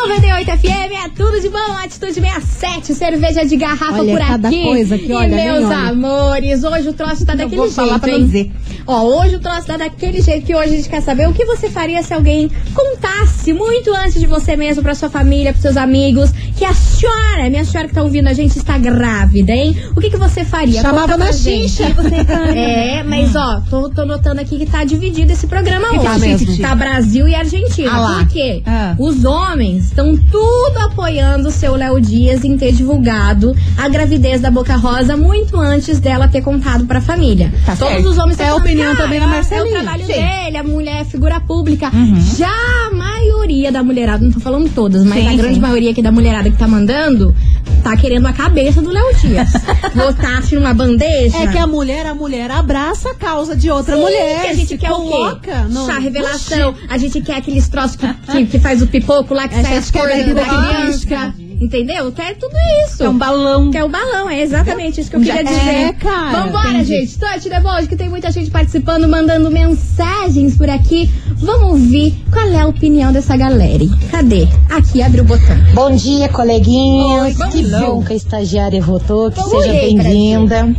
98 0.09 0.51
FM, 0.59 0.93
é 1.05 1.09
tudo 1.17 1.41
de 1.41 1.49
bom. 1.49 1.59
Atitude 1.83 2.15
67, 2.15 2.95
cerveja 2.95 3.45
de 3.45 3.57
garrafa 3.57 4.01
Olha, 4.01 4.13
por 4.13 4.47
aqui. 4.47 4.63
coisa 4.65 4.99
que, 4.99 5.07
e 5.07 5.13
olha, 5.15 5.29
nem 5.29 5.53
meus 5.53 5.65
olha. 5.65 5.77
amores, 5.89 6.63
hoje 6.65 6.89
o 6.89 6.93
troço 6.93 7.25
tá 7.25 7.35
daquele 7.35 7.57
vou 7.57 7.65
jeito, 7.67 7.75
falar 7.77 7.99
pra 7.99 8.11
não 8.13 8.19
hein? 8.19 8.27
dizer. 8.27 8.53
Ó, 8.87 9.03
hoje 9.03 9.37
o 9.37 9.41
troço 9.41 9.67
tá 9.67 9.77
daquele 9.79 10.21
jeito 10.21 10.45
que 10.47 10.55
hoje 10.55 10.75
a 10.75 10.77
gente 10.77 10.89
quer 10.89 11.01
saber 11.01 11.29
o 11.29 11.33
que 11.33 11.45
você 11.47 11.71
faria 11.71 12.03
se 12.03 12.13
alguém 12.13 12.51
contasse 12.75 13.53
muito 13.53 13.91
antes 13.95 14.21
de 14.21 14.27
você 14.27 14.57
mesmo, 14.57 14.83
pra 14.83 14.95
sua 14.95 15.09
família, 15.09 15.53
pros 15.53 15.63
seus 15.63 15.77
amigos, 15.77 16.31
que 16.57 16.65
a 16.65 16.75
senhora, 16.75 17.49
minha 17.49 17.65
senhora 17.65 17.89
que 17.89 17.95
tá 17.95 18.03
ouvindo 18.03 18.29
a 18.29 18.33
gente, 18.35 18.57
está 18.59 18.77
grávida, 18.77 19.53
hein? 19.53 19.75
O 19.97 20.01
que, 20.01 20.11
que 20.11 20.17
você 20.17 20.45
faria? 20.45 20.83
Chamava 20.83 21.13
Conta 21.13 21.25
na 21.25 21.33
xincha. 21.33 21.85
É, 22.55 23.03
mas 23.05 23.35
ó, 23.35 23.61
tô, 23.71 23.89
tô 23.89 24.05
notando 24.05 24.41
aqui 24.41 24.59
que 24.59 24.67
tá 24.67 24.85
dividido 24.85 25.33
esse 25.33 25.47
programa 25.47 25.89
Que 25.89 25.99
tá 26.01 26.15
hoje. 26.17 26.27
mesmo? 26.29 26.59
Tá 26.59 26.75
Brasil 26.75 27.27
e 27.29 27.35
Argentina. 27.35 27.91
Ah 27.93 28.01
lá. 28.01 28.19
Por 28.19 28.29
quê? 28.29 28.63
Ah. 28.67 28.95
Os 28.99 29.25
homens 29.25 29.91
estão 29.95 30.17
tudo 30.17 30.79
apoiando 30.81 31.49
o 31.49 31.51
seu 31.53 31.77
Léo 31.77 32.01
Dias 32.01 32.43
em 32.45 32.59
ter 32.59 32.73
divulgado 32.73 33.55
a 33.79 33.89
gravidez 33.89 34.41
da 34.41 34.51
Boca 34.51 34.75
Rosa 34.75 35.17
muito 35.17 35.57
antes 35.61 36.01
dela 36.01 36.27
ter 36.27 36.43
contado 36.43 36.85
pra 36.85 37.01
família. 37.01 37.53
Tá 37.65 37.77
Todos 37.77 37.95
certo. 37.95 38.09
os 38.09 38.19
homens 38.19 38.41
É 38.41 38.49
a 38.49 38.57
opinião 38.57 38.93
"Ah, 38.93 38.97
também 38.97 39.19
é- 39.19 39.21
da 39.21 39.27
É 39.27 39.31
Marcelinha." 39.31 39.67
o 39.79 39.83
trabalho 39.83 40.05
Sim. 40.05 40.13
dele, 40.15 40.57
a 40.57 40.65
mulher 40.65 41.01
é 41.03 41.05
figura 41.05 41.39
pública. 41.41 41.91
Uhum. 41.95 42.21
Já 42.37 42.49
a 42.91 42.93
maioria 42.93 43.71
da 43.71 43.85
mulherada, 43.85 44.25
não 44.25 44.33
tô 44.33 44.41
falando 44.41 44.69
todas, 44.75 45.05
mas 45.05 45.23
Sim, 45.23 45.29
a 45.33 45.37
grande 45.37 45.55
sim. 45.55 45.61
maioria 45.61 45.93
aqui 45.93 46.03
da 46.03 46.11
mulherada 46.11 46.51
que 46.51 46.57
tá 46.57 46.67
mandando, 46.67 47.33
tá 47.85 47.97
querendo 47.97 48.27
a 48.27 48.33
cabeça 48.33 48.81
do 48.81 48.91
Léo 48.91 49.15
Dias. 49.17 49.51
Botasse 49.95 50.55
numa 50.55 50.73
bandeja. 50.73 51.37
É 51.39 51.47
que 51.49 51.59
a 51.59 51.67
mulher, 51.67 52.07
a 52.07 52.15
mulher 52.15 52.51
abraça 52.51 53.11
a 53.11 53.15
causa 53.15 53.55
de 53.55 53.71
outra 53.71 53.95
Sim, 53.95 54.03
mulher. 54.03 54.41
que 54.41 54.47
a 54.49 54.55
gente 54.55 54.79
quer 54.79 54.91
o 54.91 54.95
coloca 54.97 55.41
quê? 55.41 55.53
no- 55.69 55.87
Chá 55.87 55.95
no 55.95 56.01
revelação. 56.01 56.75
A 56.89 56.97
gente 56.99 57.21
quer 57.21 57.37
aqueles 57.37 57.69
troços 57.69 57.97
que, 57.97 58.07
que, 58.33 58.47
que 58.47 58.59
faz 58.59 58.81
o 58.83 58.87
pipoco 58.87 59.35
lá, 59.35 59.47
que 59.47 59.55
A 59.57 59.63
sai 59.63 59.77
as 59.77 59.91
cores 59.91 60.35
da 60.35 60.45
criança. 60.45 61.35
Entendeu? 61.65 62.13
Quer 62.13 62.37
tudo 62.37 62.55
isso. 62.85 63.03
É 63.03 63.09
um 63.09 63.17
balão. 63.17 63.71
Que 63.71 63.79
é 63.79 63.85
o 63.85 63.89
balão, 63.89 64.29
é 64.29 64.43
exatamente 64.43 65.01
isso 65.01 65.09
que 65.09 65.17
eu 65.17 65.25
Já- 65.25 65.39
queria 65.39 65.51
dizer. 65.51 65.71
é, 65.71 65.93
cara, 65.95 66.43
Vambora, 66.45 66.69
entendi. 66.71 66.85
gente. 67.07 67.19
Touch 67.19 67.49
the 67.49 67.61
Bold, 67.61 67.89
que 67.89 67.97
tem 67.97 68.09
muita 68.09 68.31
gente 68.31 68.51
participando, 68.51 69.09
mandando 69.09 69.51
mensagens 69.51 70.57
por 70.57 70.69
aqui. 70.69 71.11
Vamos 71.39 71.71
ouvir 71.71 72.15
qual 72.31 72.47
é 72.49 72.61
a 72.61 72.67
opinião 72.67 73.13
dessa 73.13 73.35
galera. 73.37 73.85
Cadê? 74.11 74.47
Aqui, 74.71 75.03
abre 75.03 75.23
o 75.23 75.25
botão. 75.25 75.57
Bom 75.75 75.91
dia, 75.95 76.29
coleguinhas. 76.29 77.23
Oi, 77.23 77.33
bom 77.35 77.49
que 77.51 77.63
dia. 77.63 77.79
bom 77.79 78.03
que 78.03 78.13
a 78.13 78.17
estagiária 78.17 78.81
votou, 78.83 79.31
que 79.31 79.41
Vamos 79.41 79.63
seja 79.65 79.73
bem-vinda. 79.73 80.77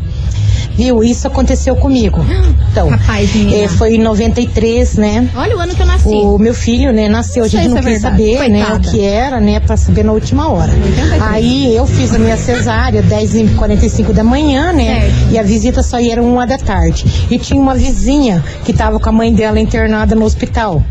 Viu? 0.76 1.04
Isso 1.04 1.28
aconteceu 1.28 1.76
comigo. 1.76 2.24
Então, 2.76 2.90
Rapaz, 2.90 3.30
eh, 3.54 3.70
foi 3.70 3.96
em 3.96 4.00
93, 4.00 4.96
né? 4.96 5.30
Olha 5.34 5.56
o 5.56 5.60
ano 5.62 5.74
que 5.74 5.82
eu 5.82 5.86
nasci. 5.86 6.10
O 6.10 6.38
meu 6.38 6.54
filho, 6.54 6.92
né, 6.92 7.08
nasceu, 7.08 7.44
a 7.44 7.46
Não 7.46 7.50
gente 7.50 7.70
não 7.70 7.78
é 7.78 7.82
quis 7.84 8.02
saber, 8.02 8.50
né, 8.50 8.66
o 8.74 8.80
que 8.82 9.00
era, 9.00 9.40
né, 9.40 9.62
pra 9.62 9.78
saber 9.78 10.04
na 10.04 10.12
última 10.12 10.50
hora. 10.50 10.74
Aí 11.22 11.74
eu 11.74 11.88
fiz 11.88 12.14
a 12.14 12.20
minha 12.20 12.36
cesárea 12.36 13.02
10h45 13.02 14.12
da 14.12 14.26
manhã, 14.26 14.74
né, 14.74 15.10
e 15.32 15.40
a 15.40 15.44
visita 15.44 15.82
só 15.82 16.02
ia 16.02 16.12
era 16.12 16.22
uma 16.22 16.46
da 16.46 16.58
tarde. 16.58 17.06
E 17.32 17.40
tinha 17.40 17.58
uma 17.62 17.76
vizinha 17.76 18.44
que 18.66 18.74
tava 18.74 19.00
com 19.00 19.08
a 19.08 19.14
mãe 19.14 19.34
dela 19.34 19.58
internada 19.58 20.14
no 20.14 20.26
hospital. 20.26 20.84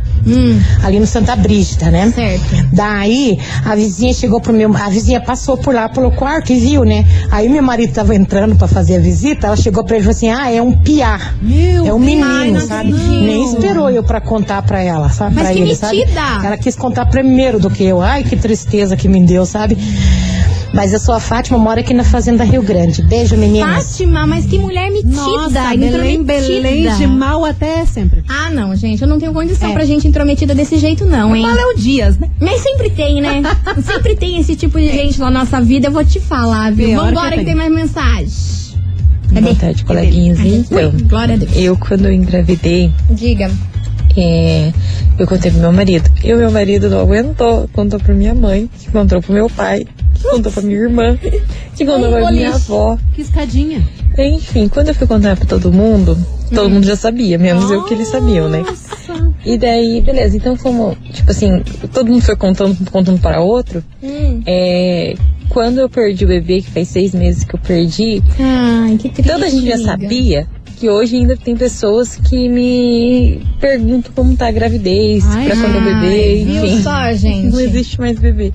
Ali 0.82 0.98
no 0.98 1.06
Santa 1.06 1.37
Brígida, 1.37 1.90
né? 1.90 2.06
Hum. 2.06 2.12
Certo. 2.12 2.68
Daí 2.72 3.38
a 3.64 3.74
vizinha 3.74 4.12
chegou 4.12 4.40
pro 4.40 4.52
meu. 4.52 4.74
A 4.76 4.88
vizinha 4.88 5.20
passou 5.20 5.56
por 5.56 5.74
lá 5.74 5.88
pelo 5.88 6.10
quarto 6.10 6.52
e 6.52 6.58
viu, 6.58 6.84
né? 6.84 7.04
Aí 7.30 7.48
meu 7.48 7.62
marido 7.62 7.92
tava 7.92 8.14
entrando 8.14 8.56
pra 8.56 8.66
fazer 8.68 8.96
a 8.96 9.00
visita, 9.00 9.46
ela 9.46 9.56
chegou 9.56 9.84
pra 9.84 9.96
ele 9.96 10.02
e 10.02 10.04
falou 10.04 10.16
assim: 10.16 10.30
ah, 10.30 10.50
é 10.50 10.60
um 10.62 10.72
piá. 10.72 11.18
é 11.84 11.92
um 11.92 11.98
menino, 11.98 12.58
Ai, 12.58 12.66
sabe? 12.66 12.92
Nem 12.92 13.44
esperou 13.44 13.90
eu 13.90 14.02
pra 14.02 14.20
contar 14.20 14.62
pra 14.62 14.80
ela, 14.80 15.08
sabe? 15.08 15.37
Mas 15.37 15.44
pra 15.44 15.54
que 15.54 15.60
ele, 15.60 15.74
sabe? 15.74 15.98
metida! 15.98 16.20
Ela 16.44 16.56
quis 16.56 16.76
contar 16.76 17.06
primeiro 17.06 17.58
do 17.58 17.70
que 17.70 17.84
eu. 17.84 18.00
Ai, 18.00 18.24
que 18.24 18.37
tristeza 18.37 18.96
que 18.96 19.08
me 19.08 19.24
deu, 19.24 19.44
sabe? 19.46 19.76
Mas 20.74 20.92
eu 20.92 20.98
sou 20.98 21.14
a 21.14 21.20
Fátima, 21.20 21.56
moro 21.56 21.78
aqui 21.78 21.94
na 21.94 22.02
Fazenda 22.02 22.42
Rio 22.42 22.60
Grande. 22.60 23.00
Beijo, 23.02 23.37
meninas. 23.37 23.87
Fátima, 23.92 24.26
mas 24.26 24.44
que 24.44 24.58
mulher 24.58 24.90
metida, 24.90 25.14
Nossa, 25.14 25.76
Belém. 25.76 26.22
Belém 26.24 26.92
de 26.96 27.06
mal 27.06 27.44
até 27.44 27.87
sempre. 27.87 28.24
Ah, 28.28 28.50
não, 28.50 28.74
gente, 28.74 29.00
eu 29.00 29.06
não 29.06 29.18
tenho 29.20 29.32
condição 29.32 29.70
É. 29.70 29.72
pra 29.72 29.84
gente 29.84 30.08
intrometida 30.08 30.52
desse 30.52 30.76
jeito, 30.78 31.04
não, 31.06 31.34
hein? 31.34 31.44
Qual 31.44 31.56
é 31.56 31.66
o 31.72 31.76
Dias, 31.76 32.18
né? 32.18 32.28
Mas 32.40 32.60
sempre 32.60 32.90
tem, 32.90 33.20
né? 33.20 33.42
sempre 33.84 34.16
tem 34.16 34.38
esse 34.40 34.56
tipo 34.56 34.76
de 34.80 34.88
gente 34.88 35.20
na 35.20 35.30
nossa 35.30 35.60
vida, 35.60 35.87
eu 35.87 35.92
vou 35.92 36.04
te 36.04 36.18
falar, 36.18 36.72
viu? 36.72 36.88
Pior 36.88 37.06
Vambora 37.06 37.30
que 37.30 37.38
que, 37.38 37.44
tem. 37.44 37.46
tem 37.46 37.54
mais 37.54 37.72
mensagem. 37.72 38.28
Boa 39.30 39.54
tarde, 39.54 39.84
coleguinhas. 39.84 40.38
Então, 40.40 40.90
Ui, 40.90 41.02
glória 41.04 41.34
a 41.37 41.38
Deus. 41.38 41.52
eu 41.56 41.76
quando 41.76 42.06
eu 42.06 42.12
engravidei, 42.12 42.92
Diga. 43.10 43.48
é, 44.16 44.72
eu 45.18 45.26
contei 45.26 45.50
pro 45.52 45.60
meu 45.60 45.72
marido. 45.72 46.10
E 46.22 46.32
o 46.34 46.37
meu 46.37 46.50
marido 46.50 46.90
não 46.90 47.00
aguentou, 47.00 47.68
contou 47.72 47.98
pra 48.00 48.12
minha 48.14 48.34
mãe, 48.34 48.68
que 48.78 48.90
contou 48.90 49.20
pro 49.20 49.32
meu 49.32 49.48
pai, 49.48 49.87
que 50.24 50.30
contou 50.37 50.52
pra 50.52 50.62
minha 50.62 50.78
irmã, 50.78 51.16
que 51.76 51.84
contou 51.84 52.14
Ai, 52.14 52.22
pra 52.22 52.32
minha 52.32 52.54
avó. 52.54 52.98
Que 53.14 53.22
escadinha. 53.22 53.87
Enfim, 54.16 54.68
quando 54.68 54.88
eu 54.88 54.94
fui 54.94 55.06
contar 55.06 55.37
pra 55.37 55.44
todo 55.46 55.72
mundo, 55.72 56.16
todo 56.54 56.70
mundo 56.70 56.87
já 56.87 56.94
sabia, 56.96 57.37
menos 57.38 57.70
eu 57.70 57.84
que 57.84 57.94
eles 57.94 58.08
sabiam, 58.08 58.48
né? 58.48 58.62
E 59.44 59.58
daí, 59.58 60.00
beleza, 60.00 60.37
então 60.37 60.56
como, 60.56 60.96
tipo 61.12 61.30
assim, 61.30 61.62
todo 61.92 62.06
mundo 62.10 62.22
foi 62.22 62.37
contando, 62.37 62.90
contando 62.90 63.20
para 63.20 63.40
outro, 63.40 63.82
Hum. 64.02 64.40
é, 64.46 65.14
quando 65.48 65.78
eu 65.80 65.88
perdi 65.88 66.24
o 66.24 66.28
bebê, 66.28 66.62
que 66.62 66.70
faz 66.70 66.88
seis 66.88 67.12
meses 67.12 67.42
que 67.44 67.54
eu 67.56 67.60
perdi, 67.60 68.22
Ai, 68.40 68.96
que 68.96 69.08
triste. 69.08 69.30
toda 69.32 69.46
a 69.46 69.48
gente 69.50 69.66
já 69.66 69.78
sabia 69.78 70.46
que 70.85 70.90
hoje 70.90 71.16
ainda 71.16 71.35
tem 71.35 71.57
pessoas 71.57 72.14
que 72.14 72.47
me 72.47 73.40
perguntam 73.59 74.12
como 74.14 74.37
tá 74.37 74.49
a 74.49 74.53
gravidez, 74.53 75.25
Ai, 75.29 75.47
pra 75.47 75.57
quando 75.57 75.83
bebê, 75.83 76.44
viu 76.44 76.66
enfim. 76.66 76.83
só, 76.83 77.11
gente? 77.14 77.51
Não 77.51 77.59
existe 77.59 77.99
mais 77.99 78.18
bebê. 78.18 78.53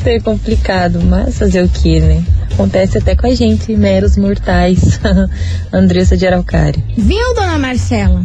Então 0.00 0.10
é 0.14 0.18
complicado, 0.18 0.98
mas 1.04 1.38
fazer 1.38 1.62
o 1.62 1.68
que, 1.68 2.00
né? 2.00 2.24
Acontece 2.54 2.96
até 2.96 3.14
com 3.14 3.26
a 3.26 3.34
gente, 3.34 3.76
meros 3.76 4.16
mortais. 4.16 4.98
Andressa 5.70 6.16
de 6.16 6.26
Araucária. 6.26 6.82
Viu, 6.96 7.34
dona 7.34 7.58
Marcela? 7.58 8.20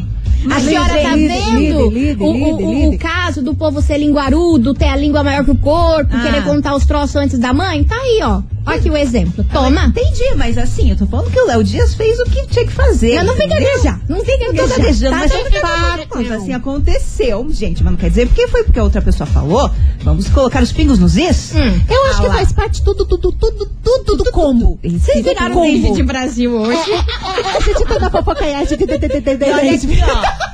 A 0.46 0.48
Mas 0.48 0.64
senhora 0.64 0.94
tá 1.02 1.16
vendo 1.16 1.90
lide, 1.90 2.00
lide, 2.00 2.24
o, 2.24 2.28
o- 2.28 2.34
lide, 2.34 2.64
o- 2.64 2.74
lide. 2.74 2.96
o 2.96 3.00
caso 3.00 3.42
do 3.42 3.54
povo 3.54 3.82
ser 3.82 3.98
linguarudo, 3.98 4.74
ter 4.74 4.88
a 4.88 4.96
língua 4.96 5.22
maior 5.22 5.44
que 5.44 5.52
o 5.52 5.58
corpo, 5.58 6.16
Ah. 6.16 6.22
querer 6.22 6.44
contar 6.46 6.76
os 6.76 6.86
troços 6.86 7.16
antes 7.18 7.38
da 7.38 7.52
mãe? 7.54 7.84
Tá 7.84 7.96
aí, 7.96 8.20
ó. 8.24 8.42
Olha 8.65 8.78
aqui 8.78 8.89
o 8.89 8.95
exemplo. 8.95 9.43
Toma. 9.52 9.88
Entendi, 9.88 10.36
mas 10.38 10.58
assim, 10.58 10.89
eu 10.89 10.95
tô 10.97 11.06
falando 11.06 11.30
que 11.30 11.39
o 11.39 11.45
Léo 11.47 11.63
Dias 11.63 11.93
fez 11.95 12.17
o 12.19 12.23
que 12.23 12.47
tinha 12.47 12.65
que 12.65 12.71
fazer. 12.71 13.15
Eu 13.15 13.23
não 13.26 13.36
entendeu? 13.36 13.58
gaguejar. 13.60 13.99
Não 14.08 14.19
fica 14.23 14.45
Não 14.45 14.56
tô 14.56 14.67
gaguejando. 14.67 14.78
gaguejando, 14.80 15.12
Tá 15.12 15.17
mas 15.19 15.32
é 15.34 15.60
fatos, 15.60 16.32
assim, 16.32 16.54
aconteceu. 16.54 17.45
Gente, 17.49 17.84
mas 17.84 17.91
não 17.91 17.97
quer 17.99 18.10
dizer 18.10 18.28
porque 18.28 18.47
foi 18.47 18.63
porque 18.63 18.80
a 18.80 18.84
outra 18.84 19.02
pessoa 19.02 19.28
falou. 19.28 19.69
Vamos 20.04 20.30
colocar 20.30 20.63
os 20.63 20.71
pingos 20.71 20.97
nos 20.97 21.17
is? 21.17 21.52
Hum. 21.56 21.82
Eu 21.89 22.06
acho 22.10 22.19
Ah 22.19 22.21
que 22.21 22.28
lá. 22.28 22.34
faz 22.36 22.52
parte 22.54 22.82
tudo, 22.84 23.06
tudo, 23.06 23.32
tudo, 23.34 23.69
tudo 23.84 24.15
do 24.23 24.32
combo. 24.32 24.80
Vocês 24.82 25.23
viraram 25.26 25.56
combo. 25.56 25.65
David 25.67 25.93
de 25.95 26.04
Brasil 26.04 26.52
hoje? 26.54 26.91
A 27.56 27.60
gente 27.60 27.84
tá 27.86 27.99
na 27.99 28.10
fofocaiagem 28.10 28.78
de- 28.78 28.86
de- 28.86 28.97
de- 28.97 29.08
de- 29.10 29.21
de- 29.21 29.36
de- 29.38 29.45
E 29.45 29.52
olha 29.54 29.73
aqui, 29.76 29.99
ó. 30.10 30.54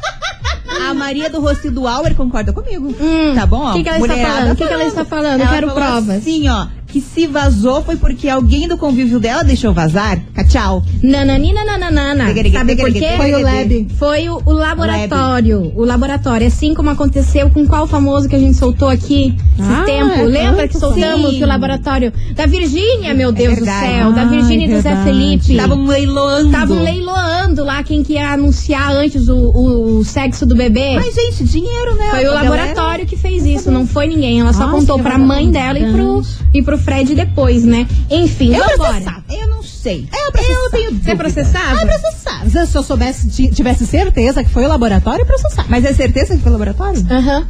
A 0.89 0.93
Maria 0.93 1.29
do 1.29 1.39
Rocio 1.41 1.71
do 1.71 1.87
Auer 1.87 2.15
concorda 2.15 2.51
comigo. 2.53 2.95
Hum. 2.99 3.33
Tá 3.35 3.45
bom? 3.45 3.69
O 3.69 3.73
que, 3.73 3.83
que 3.83 3.89
ela 3.89 3.99
está 3.99 4.15
falando? 4.17 4.51
O 4.51 4.55
que, 4.55 4.67
que 4.67 4.73
ela 4.73 4.83
está 4.85 5.05
falando? 5.05 5.39
Eu 5.41 5.45
Ela 5.45 5.53
quero 5.53 5.71
provas. 5.71 6.09
Assim, 6.17 6.47
ó, 6.49 6.67
que 6.91 6.99
se 6.99 7.27
vazou 7.27 7.83
foi 7.83 7.95
porque 7.97 8.27
alguém 8.27 8.67
do 8.67 8.77
convívio 8.77 9.19
dela 9.19 9.43
deixou 9.43 9.71
vazar. 9.73 10.19
Tchau. 10.49 10.83
Nananina, 11.03 11.63
nananana. 11.63 12.25
Sabe 12.51 12.75
por 12.75 12.91
quê? 12.91 13.09
Foi 13.15 13.33
o 13.35 13.41
lab. 13.41 13.87
Foi 13.97 14.29
o, 14.29 14.41
o 14.45 14.51
laboratório. 14.51 15.71
O 15.75 15.85
laboratório. 15.85 16.47
Assim 16.47 16.73
como 16.73 16.89
aconteceu 16.89 17.49
com 17.51 17.67
qual 17.67 17.85
famoso 17.85 18.27
que 18.27 18.35
a 18.35 18.39
gente 18.39 18.57
soltou 18.57 18.87
aqui 18.89 19.35
esse 19.57 19.69
Ah, 19.71 19.83
tempo. 19.85 20.11
é, 20.13 20.23
Lembra 20.23 20.67
que 20.67 20.77
soltamos 20.77 21.31
sim. 21.35 21.43
o 21.43 21.47
laboratório 21.47 22.11
da 22.33 22.45
Virgínia, 22.47 23.13
meu 23.13 23.31
Deus 23.31 23.59
do 23.59 23.65
verdade. 23.65 23.85
céu. 23.93 24.11
Da 24.11 24.25
Virgínia 24.25 24.65
e 24.65 24.73
do 24.73 24.81
Zé. 24.81 24.95
Felipe. 25.03 25.51
Estavam 25.51 25.85
leiloando. 25.85 26.47
Estavam 26.47 26.83
leiloando 26.83 27.63
lá 27.63 27.83
quem 27.83 28.01
que 28.01 28.13
ia 28.13 28.31
anunciar 28.33 28.91
antes 28.95 29.29
o, 29.29 29.35
o, 29.35 29.97
o 29.99 30.03
sexo 30.05 30.43
do 30.45 30.55
bebê. 30.55 30.95
Mas, 30.95 31.13
gente, 31.13 31.43
dinheiro, 31.43 31.93
né? 31.95 32.09
Foi 32.09 32.25
o 32.25 32.33
laboratório 32.33 33.05
que 33.05 33.15
fez 33.15 33.45
isso, 33.45 33.69
não 33.69 33.85
foi 33.85 34.07
ninguém. 34.07 34.39
Ela 34.39 34.53
só 34.53 34.61
Nossa, 34.65 34.71
contou 34.79 34.97
pra 34.99 35.17
mãe 35.19 35.51
dela 35.51 35.77
e 35.77 35.91
pro, 35.91 36.23
e 36.53 36.63
pro 36.63 36.78
Fred 36.79 37.15
depois, 37.15 37.63
né? 37.63 37.87
Enfim, 38.09 38.55
Eu 38.55 38.63
processava. 38.65 39.23
Eu 39.29 39.47
não 39.47 39.63
sei. 39.63 40.07
Eu 40.13 40.31
processava. 40.31 40.59
Eu 40.63 40.69
tenho 40.71 40.91
Você 41.03 41.15
processava? 41.15 41.81
Ah, 41.81 41.85
processar. 41.85 42.65
Se 42.65 42.77
eu 42.77 42.83
soubesse, 42.83 43.29
ti- 43.29 43.49
tivesse 43.51 43.85
certeza 43.85 44.43
que 44.43 44.49
foi 44.49 44.65
o 44.65 44.67
laboratório, 44.67 45.25
processar. 45.25 45.65
Mas 45.69 45.85
é 45.85 45.93
certeza 45.93 46.35
que 46.35 46.41
foi 46.41 46.51
laboratório? 46.51 47.05
Aham. 47.09 47.47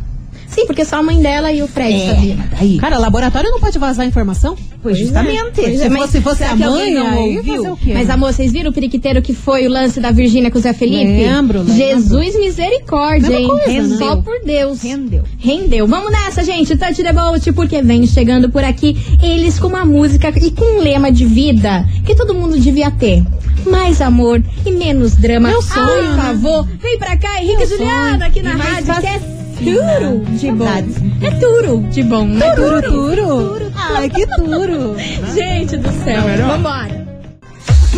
Sim, 0.59 0.65
porque 0.67 0.83
só 0.85 0.97
a 0.97 1.03
mãe 1.03 1.21
dela 1.21 1.51
e 1.51 1.61
o 1.61 1.67
Fred 1.67 1.93
É, 2.01 2.13
sabiam. 2.15 2.37
daí. 2.57 2.77
Cara, 2.77 2.97
laboratório 2.97 3.49
não 3.51 3.59
pode 3.59 3.77
vazar 3.79 4.05
informação? 4.05 4.55
Pois 4.81 4.97
justamente. 4.97 5.51
Pois 5.55 5.79
é, 5.79 5.83
Se 5.83 5.89
mas 5.89 6.01
fosse, 6.03 6.21
fosse 6.21 6.43
a 6.43 6.55
mãe, 6.55 6.93
não 6.93 7.17
ouviu? 7.35 7.55
fazer 7.55 7.69
o 7.71 7.77
quê? 7.77 7.91
Mas, 7.93 8.09
amor, 8.09 8.33
vocês 8.33 8.51
viram 8.51 8.71
o 8.71 8.73
periquiteiro 8.73 9.21
que 9.21 9.33
foi 9.33 9.67
o 9.67 9.69
lance 9.69 9.99
da 9.99 10.11
Virgínia 10.11 10.49
com 10.51 10.57
o 10.57 10.61
Zé 10.61 10.73
Felipe? 10.73 11.05
Lembro, 11.05 11.59
lembro. 11.59 11.73
Jesus 11.75 12.35
misericórdia, 12.39 13.29
Mesma 13.29 13.39
hein? 13.39 13.47
coisa, 13.65 13.87
né? 13.87 13.97
Só 13.97 14.15
por 14.17 14.39
Deus. 14.45 14.81
Rendeu. 14.81 15.23
Rendeu. 15.37 15.87
Vamos 15.87 16.11
nessa, 16.11 16.43
gente. 16.43 16.75
Touch 16.77 17.01
the 17.03 17.13
boat, 17.13 17.51
porque 17.53 17.81
vem 17.81 18.05
chegando 18.07 18.49
por 18.49 18.63
aqui 18.63 18.97
eles 19.21 19.59
com 19.59 19.67
uma 19.67 19.85
música 19.85 20.29
e 20.41 20.51
com 20.51 20.77
um 20.77 20.81
lema 20.81 21.11
de 21.11 21.25
vida 21.25 21.85
que 22.05 22.15
todo 22.15 22.33
mundo 22.33 22.59
devia 22.59 22.89
ter. 22.91 23.23
Mais 23.69 24.01
amor 24.01 24.41
e 24.65 24.71
menos 24.71 25.15
drama. 25.15 25.49
Meu 25.49 25.61
sonho, 25.61 25.85
Por 25.85 26.15
né? 26.15 26.23
favor, 26.23 26.67
vem 26.81 26.97
pra 26.97 27.17
cá, 27.17 27.41
Henrique 27.41 27.63
e 27.63 27.67
Juliana, 27.67 28.25
aqui 28.27 28.41
na 28.41 28.53
E 28.53 28.57
rádio, 28.57 28.95
que 29.01 29.07
é 29.07 29.19
turo 29.63 30.25
de 30.37 30.51
bom. 30.51 30.65
É 31.21 31.31
turo 31.31 31.81
de 31.89 32.03
bom, 32.03 32.25
né? 32.25 32.51
Turo, 32.55 32.81
turo. 32.81 33.71
Ai, 33.75 34.09
que 34.09 34.25
turo. 34.27 34.95
Gente 35.33 35.77
do 35.77 35.89
céu, 36.03 36.21
vambora. 36.47 37.07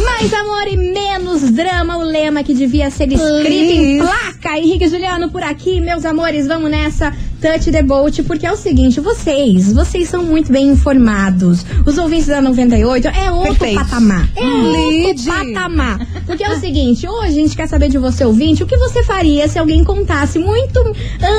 Mais 0.04 0.34
amor 0.34 0.68
e 0.68 0.78
menos 0.78 1.52
drama, 1.52 1.98
o 1.98 2.04
lema 2.04 2.44
que 2.44 2.54
devia 2.54 2.90
ser 2.90 3.12
escrito 3.12 3.48
em 3.48 3.98
Please. 4.00 4.08
placa. 4.08 4.58
Henrique 4.58 4.88
Juliano 4.88 5.30
por 5.30 5.44
aqui, 5.44 5.80
meus 5.80 6.06
amores, 6.06 6.48
vamos 6.48 6.72
nessa 6.72 7.14
Touch 7.42 7.72
the 7.72 7.82
Boat, 7.82 8.22
porque 8.24 8.46
é 8.46 8.52
o 8.52 8.56
seguinte, 8.56 9.00
vocês, 9.00 9.74
vocês 9.74 10.08
são 10.08 10.24
muito 10.24 10.52
bem 10.52 10.68
informados. 10.70 11.66
Os 11.86 11.98
ouvintes 11.98 12.28
da 12.28 12.42
98 12.42 13.08
é 13.08 13.32
outro 13.32 13.56
Perfeito. 13.56 13.80
patamar. 13.80 14.30
É 14.36 14.44
Lide. 14.44 15.28
outro 15.30 15.54
patamar. 15.54 16.08
Porque 16.26 16.44
é 16.44 16.50
o 16.52 16.60
seguinte, 16.60 17.08
hoje 17.08 17.28
a 17.28 17.32
gente 17.32 17.56
quer 17.56 17.68
saber 17.68 17.90
de 17.90 17.98
você, 17.98 18.24
ouvinte, 18.24 18.64
o 18.64 18.68
que 18.68 18.78
você 18.78 19.04
faria 19.04 19.48
se 19.48 19.58
alguém 19.58 19.84
contasse 19.84 20.38
muito 20.38 20.80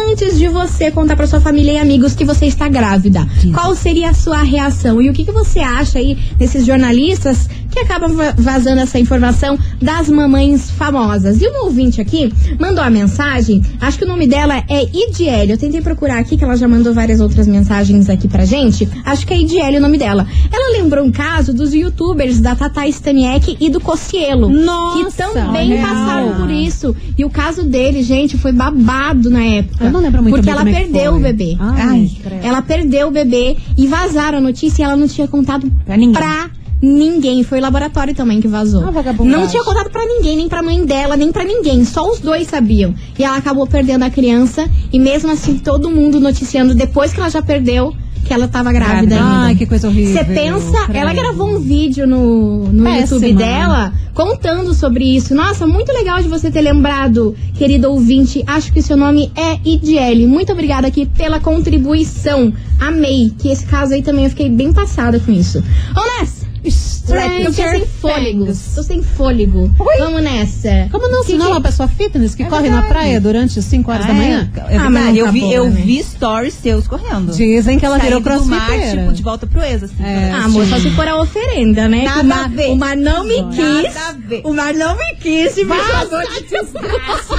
antes 0.09 0.39
de 0.39 0.49
você 0.49 0.91
contar 0.91 1.15
pra 1.17 1.27
sua 1.27 1.41
família 1.41 1.73
e 1.75 1.79
amigos 1.79 2.15
que 2.15 2.25
você 2.25 2.47
está 2.47 2.69
grávida? 2.69 3.27
Qual 3.55 3.75
seria 3.77 4.11
a 4.11 4.15
sua 4.15 4.43
reação? 4.43 5.01
E 5.01 5.09
o 5.09 5.13
que, 5.13 5.25
que 5.25 5.33
você 5.33 5.61
acha 5.61 5.99
aí 5.99 6.15
desses 6.37 6.67
jornalistas 6.67 7.49
que 7.71 7.79
acabam 7.79 8.13
va- 8.15 8.35
vazando 8.37 8.81
essa 8.83 8.99
informação 8.99 9.59
das 9.81 10.09
mamães 10.09 10.71
famosas? 10.73 11.41
E 11.41 11.47
uma 11.47 11.63
ouvinte 11.65 12.01
aqui 12.01 12.33
mandou 12.59 12.83
a 12.83 12.91
mensagem, 12.91 13.63
acho 13.81 13.99
que 13.99 14.05
o 14.05 14.09
nome 14.09 14.27
dela 14.27 14.63
é 14.69 14.83
Idiele. 14.93 15.53
Eu 15.53 15.59
tentei 15.59 15.81
procurar 15.81 15.92
aqui, 16.19 16.37
que 16.37 16.45
ela 16.45 16.57
já 16.57 16.67
mandou 16.69 16.93
várias 16.95 17.21
outras 17.21 17.47
mensagens 17.47 18.09
aqui 18.11 18.29
pra 18.29 18.45
gente. 18.45 18.89
Acho 19.05 19.27
que 19.27 19.33
é 19.35 19.41
Idiele 19.41 19.79
o 19.79 19.81
nome 19.81 19.99
dela. 19.99 20.27
Ela 20.53 20.79
lembrou 20.83 21.05
um 21.05 21.11
caso 21.13 21.53
dos 21.53 21.73
youtubers 21.75 22.41
da 22.41 22.55
Tata 22.57 22.87
Staniek 22.89 23.57
e 23.61 23.71
do 23.71 23.81
Cossielo. 23.81 24.49
Nossa, 24.49 25.25
que 25.29 25.33
também 25.35 25.69
real. 25.69 25.87
passaram 25.89 26.37
por 26.41 26.51
isso. 26.51 26.97
E 27.17 27.25
o 27.25 27.31
caso 27.31 27.63
dele, 27.65 28.03
gente, 28.03 28.37
foi 28.39 28.53
babado 28.53 29.31
na 29.31 29.45
época. 29.45 29.85
Eu 29.85 29.91
não 29.91 30.01
lembro 30.01 30.23
muito 30.23 30.35
Porque 30.35 30.51
ela 30.51 30.69
é 30.69 30.73
perdeu 30.73 31.15
o 31.15 31.21
bebê. 31.21 31.57
Ai, 31.59 31.81
Ai, 31.81 32.11
ela 32.43 32.63
perdeu 32.63 33.09
o 33.09 33.11
bebê 33.11 33.57
e 33.77 33.87
vazaram 33.87 34.39
a 34.39 34.41
notícia 34.41 34.83
e 34.83 34.85
ela 34.85 34.97
não 34.97 35.07
tinha 35.09 35.29
contado 35.29 35.71
Pra 35.85 35.97
ninguém. 35.97 36.13
pra 36.15 36.51
ninguém. 36.83 37.45
Foi 37.45 37.59
o 37.59 37.63
laboratório 37.63 38.15
também 38.15 38.41
que 38.41 38.49
vazou. 38.49 38.83
Ah, 38.85 39.25
não 39.25 39.47
tinha 39.47 39.63
contado 39.63 39.89
pra 39.91 40.05
ninguém, 40.05 40.37
nem 40.37 40.49
pra 40.49 40.63
mãe 40.63 40.85
dela, 40.85 41.17
nem 41.17 41.31
pra 41.31 41.45
ninguém. 41.45 41.85
Só 41.85 42.11
os 42.11 42.19
dois 42.19 42.49
sabiam. 42.49 42.95
E 43.17 43.23
ela 43.23 43.37
acabou 43.37 43.67
perdendo 43.67 44.03
a 44.03 44.11
criança. 44.11 44.69
E 44.93 44.99
mesmo 44.99 45.31
assim, 45.31 45.59
todo 45.59 45.89
mundo 45.89 46.19
noticiando 46.19 46.75
depois 46.75 47.13
que 47.13 47.21
ela 47.21 47.31
já 47.31 47.41
perdeu 47.41 47.95
que 48.25 48.33
ela 48.33 48.49
tava 48.49 48.73
grávida 48.73 49.17
ainda. 49.17 49.27
Ai, 49.27 49.57
que 49.57 49.67
coisa 49.67 49.89
horrível. 49.89 50.13
Você 50.13 50.25
pensa, 50.25 50.87
ela 50.93 51.13
gravou 51.13 51.49
um 51.49 51.59
vídeo 51.59 52.07
no, 52.07 52.69
no 52.73 52.85
Péssima, 52.85 53.17
YouTube 53.17 53.35
dela 53.35 53.93
contando 54.15 54.75
sobre 54.75 55.05
isso. 55.05 55.35
Nossa, 55.35 55.67
muito 55.67 55.93
legal 55.93 56.23
de 56.23 56.29
você 56.29 56.51
ter 56.51 56.61
lembrado, 56.61 57.35
querido 57.55 57.91
ouvinte. 57.91 58.45
Acho 58.47 58.73
que 58.73 58.81
seu 58.81 58.97
nome 58.97 59.33
é 59.35 59.59
Idiele. 59.65 60.27
Muito 60.27 60.53
obrigada 60.53 60.87
aqui 60.87 61.07
pela 61.07 61.41
contribuição. 61.41 62.53
Amei. 62.79 63.33
Que 63.39 63.49
esse 63.49 63.67
caso 63.67 63.95
aí 63.95 64.03
também 64.03 64.25
eu 64.25 64.31
fiquei 64.31 64.49
bem 64.49 64.73
passada 64.73 65.19
com 65.19 65.33
isso. 65.33 65.63
Vamos 65.95 66.21
nessa! 66.21 66.42
E 66.65 66.71
eu 67.09 67.53
fiquei 67.53 67.71
sem 67.81 67.87
fôlego. 67.87 68.47
Tô 68.75 68.83
sem 68.83 69.03
fôlego. 69.03 69.71
Vamos 69.99 70.23
nessa. 70.23 70.89
Como 70.91 71.09
não? 71.09 71.25
Se 71.25 71.35
não 71.35 71.47
é 71.47 71.49
que- 71.49 71.55
uma 71.55 71.61
pessoa 71.61 71.89
fitness 71.89 72.35
que 72.35 72.43
É 72.45 72.47
corre 72.47 72.69
na 72.69 72.81
verdade. 72.81 72.89
praia 72.93 73.21
durante 73.21 73.61
5 73.61 73.91
horas 73.91 74.07
da 74.07 74.13
Ah, 74.13 74.15
manhã? 74.17 74.51
É, 74.69 74.75
é 74.75 74.77
Ah, 74.79 74.89
mas 74.91 75.17
eu 75.17 75.31
vi, 75.33 75.41
tá 75.41 75.47
eu 75.49 75.65
bom, 75.65 75.71
né? 75.71 75.81
vi 75.85 76.03
stories 76.03 76.55
seus 76.55 76.87
correndo. 76.87 77.33
Dizem 77.33 77.79
que 77.79 77.85
ela 77.85 77.99
virou 77.99 78.23
Saindo 78.23 78.41
do 78.45 78.47
mar, 78.47 78.67
crossfiteira. 78.67 79.01
tipo, 79.03 79.13
de 79.15 79.23
volta 79.23 79.47
pro 79.47 79.63
ex, 79.63 79.83
assim. 79.83 79.95
É. 80.03 80.31
Ah, 80.33 80.45
amor, 80.45 80.65
só 80.67 80.79
se 80.79 80.91
for 80.93 81.09
a 81.09 81.21
oferenda, 81.21 81.89
né? 81.89 82.05
Nada 82.05 82.23
mar, 82.23 82.45
a 82.45 82.49
ver. 82.49 82.71
o 82.71 82.77
mar 82.77 82.97
não 82.97 83.25
me 83.25 83.41
Nada 83.43 83.53
quis. 83.57 83.97
a 83.97 84.13
ver. 84.13 84.41
O 84.45 84.55
mar 84.55 84.73
não 84.75 84.97
me 84.97 85.15
quis 85.17 85.57
e 85.57 85.65
me 85.65 85.75
jogou 85.77 86.21
de 86.21 86.41
desgraça. 86.43 87.35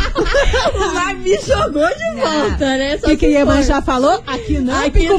o 0.75 0.93
mar 0.93 1.15
me 1.15 1.37
jogou 1.39 1.87
de 1.87 2.21
volta, 2.21 2.65
né? 2.77 2.97
Só 2.97 3.07
O 3.07 3.09
que, 3.11 3.17
que 3.17 3.27
se 3.29 3.35
a 3.35 3.39
Ieman 3.39 3.55
for. 3.57 3.63
já 3.63 3.81
falou? 3.81 4.21
Aqui 4.27 4.59
não, 4.59 4.73
Aqui 4.85 5.07
não, 5.07 5.17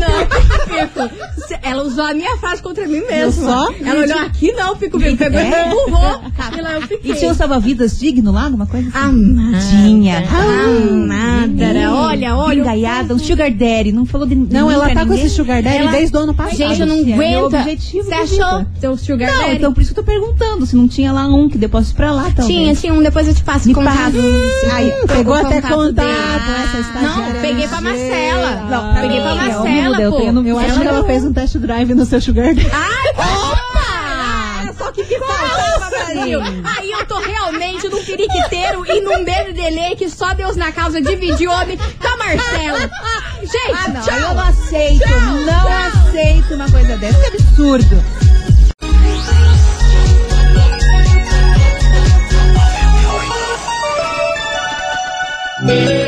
Ela 1.62 1.82
usou 1.82 2.04
a 2.04 2.14
minha 2.14 2.36
frase 2.36 2.62
contra 2.62 2.86
mim 2.86 3.02
mesmo. 3.08 3.44
só? 3.46 3.72
Ela 3.84 4.00
olhou 4.02 4.18
aqui 4.34 4.52
não, 4.52 4.76
pico, 4.76 4.98
pico. 4.98 5.16
Pegou 5.16 5.40
e 5.40 5.42
É? 5.44 5.68
me 5.68 5.74
empurrou. 5.74 6.20
E 6.56 6.60
lá 6.60 6.72
eu 6.72 6.82
fiquei. 6.82 7.12
E 7.12 7.14
tinha 7.14 7.30
um 7.30 7.34
salva-vidas 7.34 7.98
digno 7.98 8.32
lá, 8.32 8.44
alguma 8.44 8.66
coisa 8.66 8.88
assim? 8.88 8.98
Amada. 9.08 9.58
Tinha. 9.70 10.18
Amada. 10.18 11.64
Olha, 11.94 12.36
olha. 12.36 12.58
o 12.58 12.64
Engaiada, 12.64 13.14
um 13.14 13.18
sugar 13.18 13.50
daddy. 13.50 13.92
Não 13.92 14.04
falou 14.06 14.26
de 14.26 14.34
Não, 14.34 14.70
ela 14.70 14.88
tá 14.90 15.00
com 15.04 15.10
ninguém. 15.12 15.26
esse 15.26 15.34
sugar 15.36 15.62
daddy 15.62 15.78
Ela- 15.78 15.90
desde 15.92 16.16
o 16.16 16.20
ano 16.20 16.34
passado. 16.34 16.56
Gente, 16.56 16.80
eu 16.80 16.86
não 16.86 17.04
meu 17.04 17.46
aguento. 17.46 17.54
objetivo 17.60 18.04
Você 18.08 18.14
achou 18.14 18.66
teu 18.80 18.96
sugar 18.96 19.30
Não, 19.32 19.38
daddy? 19.40 19.56
então 19.56 19.72
por 19.72 19.80
isso 19.82 19.92
que 19.94 20.00
eu 20.00 20.04
tô 20.04 20.10
perguntando 20.10 20.66
se 20.66 20.76
não 20.76 20.88
tinha 20.88 21.12
lá 21.12 21.26
um 21.26 21.48
que 21.48 21.58
depois 21.58 21.92
pra 21.92 22.12
lá, 22.12 22.24
talvez. 22.34 22.46
Tinha, 22.46 22.74
tinha 22.74 22.92
um, 22.94 23.02
depois 23.02 23.26
eu 23.28 23.34
te 23.34 23.42
passo 23.44 23.68
Me 23.68 23.74
contato. 23.74 23.96
passa. 23.96 24.74
Ai, 24.74 24.92
Pegou 25.06 25.34
até 25.34 25.60
contato 25.60 26.50
essa 26.64 26.78
estagiária. 26.80 27.34
Não, 27.34 27.40
peguei 27.40 27.68
pra 27.68 27.80
Marcela. 27.80 28.66
Não, 28.70 28.94
peguei 28.94 29.20
pra 29.20 29.30
é 29.30 29.34
Marcela, 29.34 30.00
eu 30.02 30.12
pô. 30.12 30.32
no- 30.32 30.46
Eu 30.48 30.58
acho 30.58 30.80
que 30.80 30.86
ela 30.86 31.04
fez 31.04 31.24
um 31.24 31.32
test 31.32 31.56
drive 31.58 31.94
no 31.94 32.04
seu 32.04 32.20
sugar 32.20 32.54
daddy. 32.54 32.68
Ai, 32.72 33.14
que 34.94 35.04
que 35.04 35.18
faltava, 35.18 35.90
Brasil. 35.90 36.40
Aí 36.76 36.90
eu 36.90 37.04
tô 37.06 37.18
realmente 37.18 37.88
num 37.88 38.02
periquiteiro 38.04 38.84
e 38.86 39.00
num 39.00 39.24
BBDLE 39.24 39.96
que 39.96 40.08
só 40.08 40.32
Deus 40.34 40.56
na 40.56 40.72
causa 40.72 41.00
dividiu 41.00 41.50
homem 41.50 41.76
com 41.76 42.08
a 42.08 42.16
Marcela. 42.16 42.78
Gente, 43.40 43.72
Ah, 43.74 43.88
não, 43.88 44.00
tchau. 44.02 44.14
eu 44.14 44.34
não 44.34 44.40
aceito. 44.40 45.04
Tchau, 45.04 45.20
não 45.20 45.44
tchau. 45.46 46.08
aceito 46.08 46.54
uma 46.54 46.70
coisa 46.70 46.96
dessa. 46.96 47.18
Que 47.30 47.36
absurdo. 47.36 48.04
As 55.66 56.03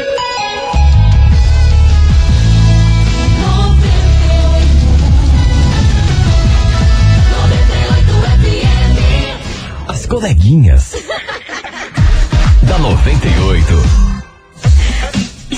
coleguinhas. 10.07 10.93
da 12.63 12.79
98. 12.79 14.16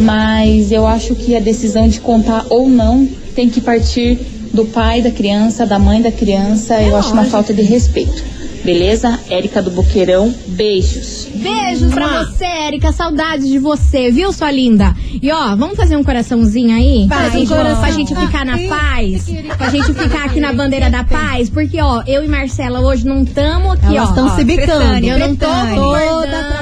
mas 0.00 0.70
eu 0.70 0.86
acho 0.86 1.14
que 1.14 1.34
a 1.34 1.40
decisão 1.40 1.88
de 1.88 1.98
contar 1.98 2.44
ou 2.50 2.68
não 2.68 3.08
tem 3.34 3.48
que 3.48 3.62
partir 3.62 4.18
do 4.52 4.66
pai 4.66 5.00
da 5.00 5.10
criança, 5.10 5.64
da 5.64 5.78
mãe 5.78 6.02
da 6.02 6.12
criança. 6.12 6.74
eu 6.82 6.94
acho 6.94 7.08
uma 7.08 7.22
lógico. 7.22 7.30
falta 7.32 7.54
de 7.54 7.62
respeito. 7.62 8.34
Beleza? 8.64 9.20
Érica 9.28 9.60
do 9.60 9.70
Boqueirão, 9.70 10.34
beijos. 10.48 11.28
Beijos 11.34 11.92
pra 11.92 12.24
você, 12.24 12.44
Érica. 12.44 12.92
Saudades 12.92 13.46
de 13.46 13.58
você, 13.58 14.10
viu, 14.10 14.32
sua 14.32 14.50
linda? 14.50 14.94
E 15.20 15.30
ó, 15.30 15.54
vamos 15.54 15.76
fazer 15.76 15.96
um 15.96 16.02
coraçãozinho 16.02 16.74
aí? 16.74 17.06
Vai, 17.06 17.18
pra, 17.30 17.38
gente, 17.38 17.48
coração. 17.48 17.80
pra 17.80 17.90
gente 17.90 18.14
ficar 18.14 18.44
na 18.46 18.58
paz? 18.68 19.26
Pra 19.58 19.68
gente 19.68 19.92
ficar 19.92 20.24
aqui 20.24 20.40
na 20.40 20.52
bandeira 20.52 20.88
da 20.90 21.04
paz? 21.04 21.50
Porque, 21.50 21.78
ó, 21.80 22.02
eu 22.06 22.24
e 22.24 22.28
Marcela 22.28 22.80
hoje 22.80 23.06
não 23.06 23.22
estamos 23.22 23.72
aqui, 23.72 23.96
Elas 23.96 24.08
ó. 24.08 24.12
estão 24.12 24.34
se 24.36 24.44
bicando. 24.44 25.06
Eu 25.06 25.18
não 25.18 25.36
tô. 25.36 25.46
Toda 25.46 26.53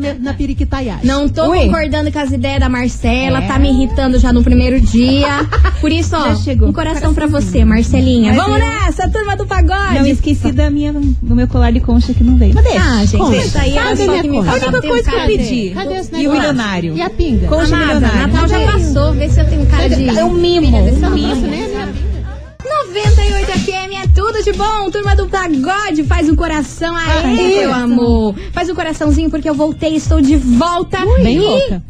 na, 0.00 0.14
na 0.14 0.34
periquitaiagem. 0.34 1.04
Não 1.04 1.28
tô 1.28 1.50
Ui. 1.50 1.60
concordando 1.66 2.10
com 2.10 2.18
as 2.18 2.30
ideias 2.32 2.58
da 2.60 2.68
Marcela, 2.68 3.38
É. 3.38 3.46
tá 3.46 3.58
me 3.58 3.68
irritando 3.70 4.18
já 4.18 4.32
no 4.32 4.42
primeiro 4.42 4.80
dia. 4.80 5.46
Por 5.80 5.92
isso, 5.92 6.16
ó, 6.16 6.28
Já 6.30 6.36
chegou. 6.36 6.68
um 6.68 6.72
coração 6.72 7.14
pra 7.14 7.26
você, 7.26 7.64
Marcelinha. 7.64 8.32
Mas 8.32 8.42
Vamos 8.42 8.58
eu- 8.60 8.66
nessa, 8.66 9.08
turma 9.10 9.36
do 9.36 9.46
pagode. 9.46 9.94
Não 9.94 10.06
esqueci 10.06 10.50
da 10.52 10.70
minha, 10.70 10.92
do 10.92 11.34
meu 11.36 11.46
colar 11.46 11.70
de 11.72 11.80
concha 11.80 12.12
que 12.14 12.24
não 12.24 12.36
veio. 12.36 12.54
Mas 12.54 12.64
deixa. 12.64 12.80
Ah, 12.82 13.04
gente, 13.04 13.16
Concha. 13.18 13.36
isso 13.36 13.58
aí 13.58 13.72
Cadê 13.74 13.96
só 14.04 14.10
minha 14.10 14.22
que 14.22 14.28
me 14.28 14.36
concha? 14.38 14.50
A 14.50 14.54
única 14.54 14.82
coisa 14.82 15.10
que 15.10 15.16
eu 15.16 15.26
pedi. 15.26 15.70
Cadê 15.74 15.94
esse 15.94 16.16
E 16.16 16.28
o 16.28 16.32
milionário? 16.32 16.96
E 16.96 17.02
a 17.02 17.10
pinga? 17.10 17.46
Concha 17.46 17.74
Amada, 17.76 17.94
milionário. 17.94 18.32
Natal 18.32 18.48
já 18.48 18.72
passou, 18.72 19.12
vê 19.12 19.28
se 19.28 19.40
eu 19.40 19.46
tenho 19.48 19.66
cara 19.66 19.88
de... 19.88 20.08
É 20.08 20.24
um 20.24 20.32
mimo. 20.32 20.76
Um 20.76 21.10
mimo. 21.10 21.10
mimo. 21.10 21.46
né? 21.46 21.92
98 22.62 23.20
FM 23.20 23.34
é 23.36 23.39
tudo 24.32 24.44
de 24.44 24.52
bom. 24.52 24.90
Turma 24.90 25.16
do 25.16 25.26
Pagode, 25.26 26.04
faz 26.04 26.28
um 26.28 26.36
coração 26.36 26.94
aí, 26.94 27.58
meu 27.58 27.74
amor. 27.74 28.34
Faz 28.52 28.70
um 28.70 28.74
coraçãozinho 28.74 29.28
porque 29.28 29.50
eu 29.50 29.54
voltei, 29.54 29.96
estou 29.96 30.20
de 30.20 30.36
volta. 30.36 30.98
Bem 31.20 31.40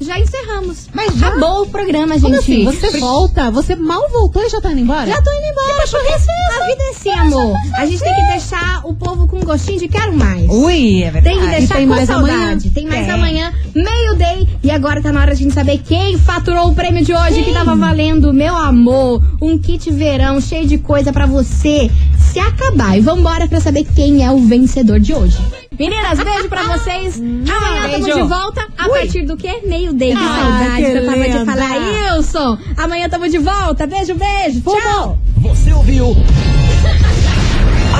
e 0.01 0.05
já 0.05 0.19
encerramos. 0.19 0.89
Mas 0.95 1.15
já? 1.17 1.29
Acabou 1.29 1.63
o 1.63 1.67
programa, 1.67 2.15
gente. 2.15 2.23
Como 2.23 2.37
assim? 2.37 2.65
Você 2.65 2.99
volta? 2.99 3.51
Você 3.51 3.77
mal 3.77 4.09
voltou 4.11 4.43
e 4.43 4.49
já 4.49 4.61
tá 4.61 4.73
indo 4.73 4.81
embora? 4.81 5.07
Já 5.07 5.21
tô 5.21 5.31
indo 5.31 5.47
embora. 5.51 5.83
A 5.83 6.67
vida 6.67 6.83
é 6.83 6.91
assim, 6.91 7.11
amor. 7.11 7.57
A 7.77 7.87
gente 7.87 8.03
tem 8.03 8.15
que 8.15 8.33
deixar 8.33 8.81
o 8.85 8.95
povo 8.95 9.27
com 9.27 9.41
gostinho 9.41 9.79
de 9.79 9.89
quero 9.89 10.17
mais. 10.17 10.49
Ui, 10.49 11.03
é 11.03 11.11
verdade. 11.11 11.37
Tem 11.37 11.45
que 11.45 11.57
deixar 11.57 11.77
tem 11.77 11.89
com 11.89 11.95
mais 11.95 12.07
saudade. 12.07 12.35
amanhã? 12.35 12.59
Tem 12.75 12.87
mais 12.87 13.07
Tem. 13.07 13.15
amanhã, 13.15 13.53
meio-day. 13.75 14.49
E 14.63 14.71
agora 14.71 15.03
tá 15.03 15.13
na 15.13 15.21
hora 15.21 15.35
de 15.35 15.41
a 15.41 15.45
gente 15.45 15.55
saber 15.55 15.79
quem 15.79 16.19
faturou 16.19 16.69
o 16.69 16.75
prêmio 16.75 17.05
de 17.05 17.13
hoje, 17.13 17.43
que 17.43 17.53
tava 17.53 17.77
valendo, 17.77 18.33
meu 18.33 18.57
amor, 18.57 19.23
um 19.41 19.59
kit 19.59 19.91
verão 19.91 20.41
cheio 20.41 20.67
de 20.67 20.79
coisa 20.79 21.13
pra 21.13 21.27
você 21.27 21.91
se 22.33 22.39
acabar. 22.39 22.97
E 22.97 23.01
vambora 23.01 23.47
pra 23.49 23.61
saber 23.61 23.85
quem 23.95 24.25
é 24.25 24.31
o 24.31 24.39
vencedor 24.39 25.01
de 25.01 25.13
hoje. 25.15 25.39
Meninas, 25.79 26.19
beijo 26.19 26.49
pra 26.49 26.63
vocês. 26.65 27.19
Amanhã 27.19 27.87
estamos 27.87 28.07
beijo. 28.07 28.23
de 28.23 28.29
volta. 28.29 28.67
A 28.77 28.89
partir 28.89 29.23
do 29.25 29.37
quê? 29.37 29.61
Que 29.63 30.13
Ah, 30.13 30.39
saudade 30.43 30.85
que 30.85 30.91
que 30.93 30.99
eu 30.99 31.07
tava 31.07 31.25
de 31.29 31.45
falar. 31.45 32.15
Wilson, 32.15 32.59
amanhã 32.77 33.05
estamos 33.07 33.31
de 33.31 33.39
volta. 33.39 33.87
Beijo, 33.87 34.15
beijo. 34.15 34.61
Tchau. 34.61 35.19
Você 35.39 35.73
ouviu? 35.73 36.17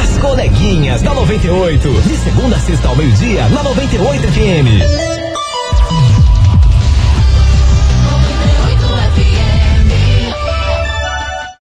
As 0.03 0.19
coleguinhas 0.19 1.03
da 1.03 1.15
98. 1.15 1.89
De 2.03 2.17
segunda 2.19 2.57
a 2.57 2.61
sexta 2.61 2.89
ao 2.89 2.97
meio-dia, 2.97 3.49
na 3.49 3.63
98 3.63 4.23
FM. 4.29 5.20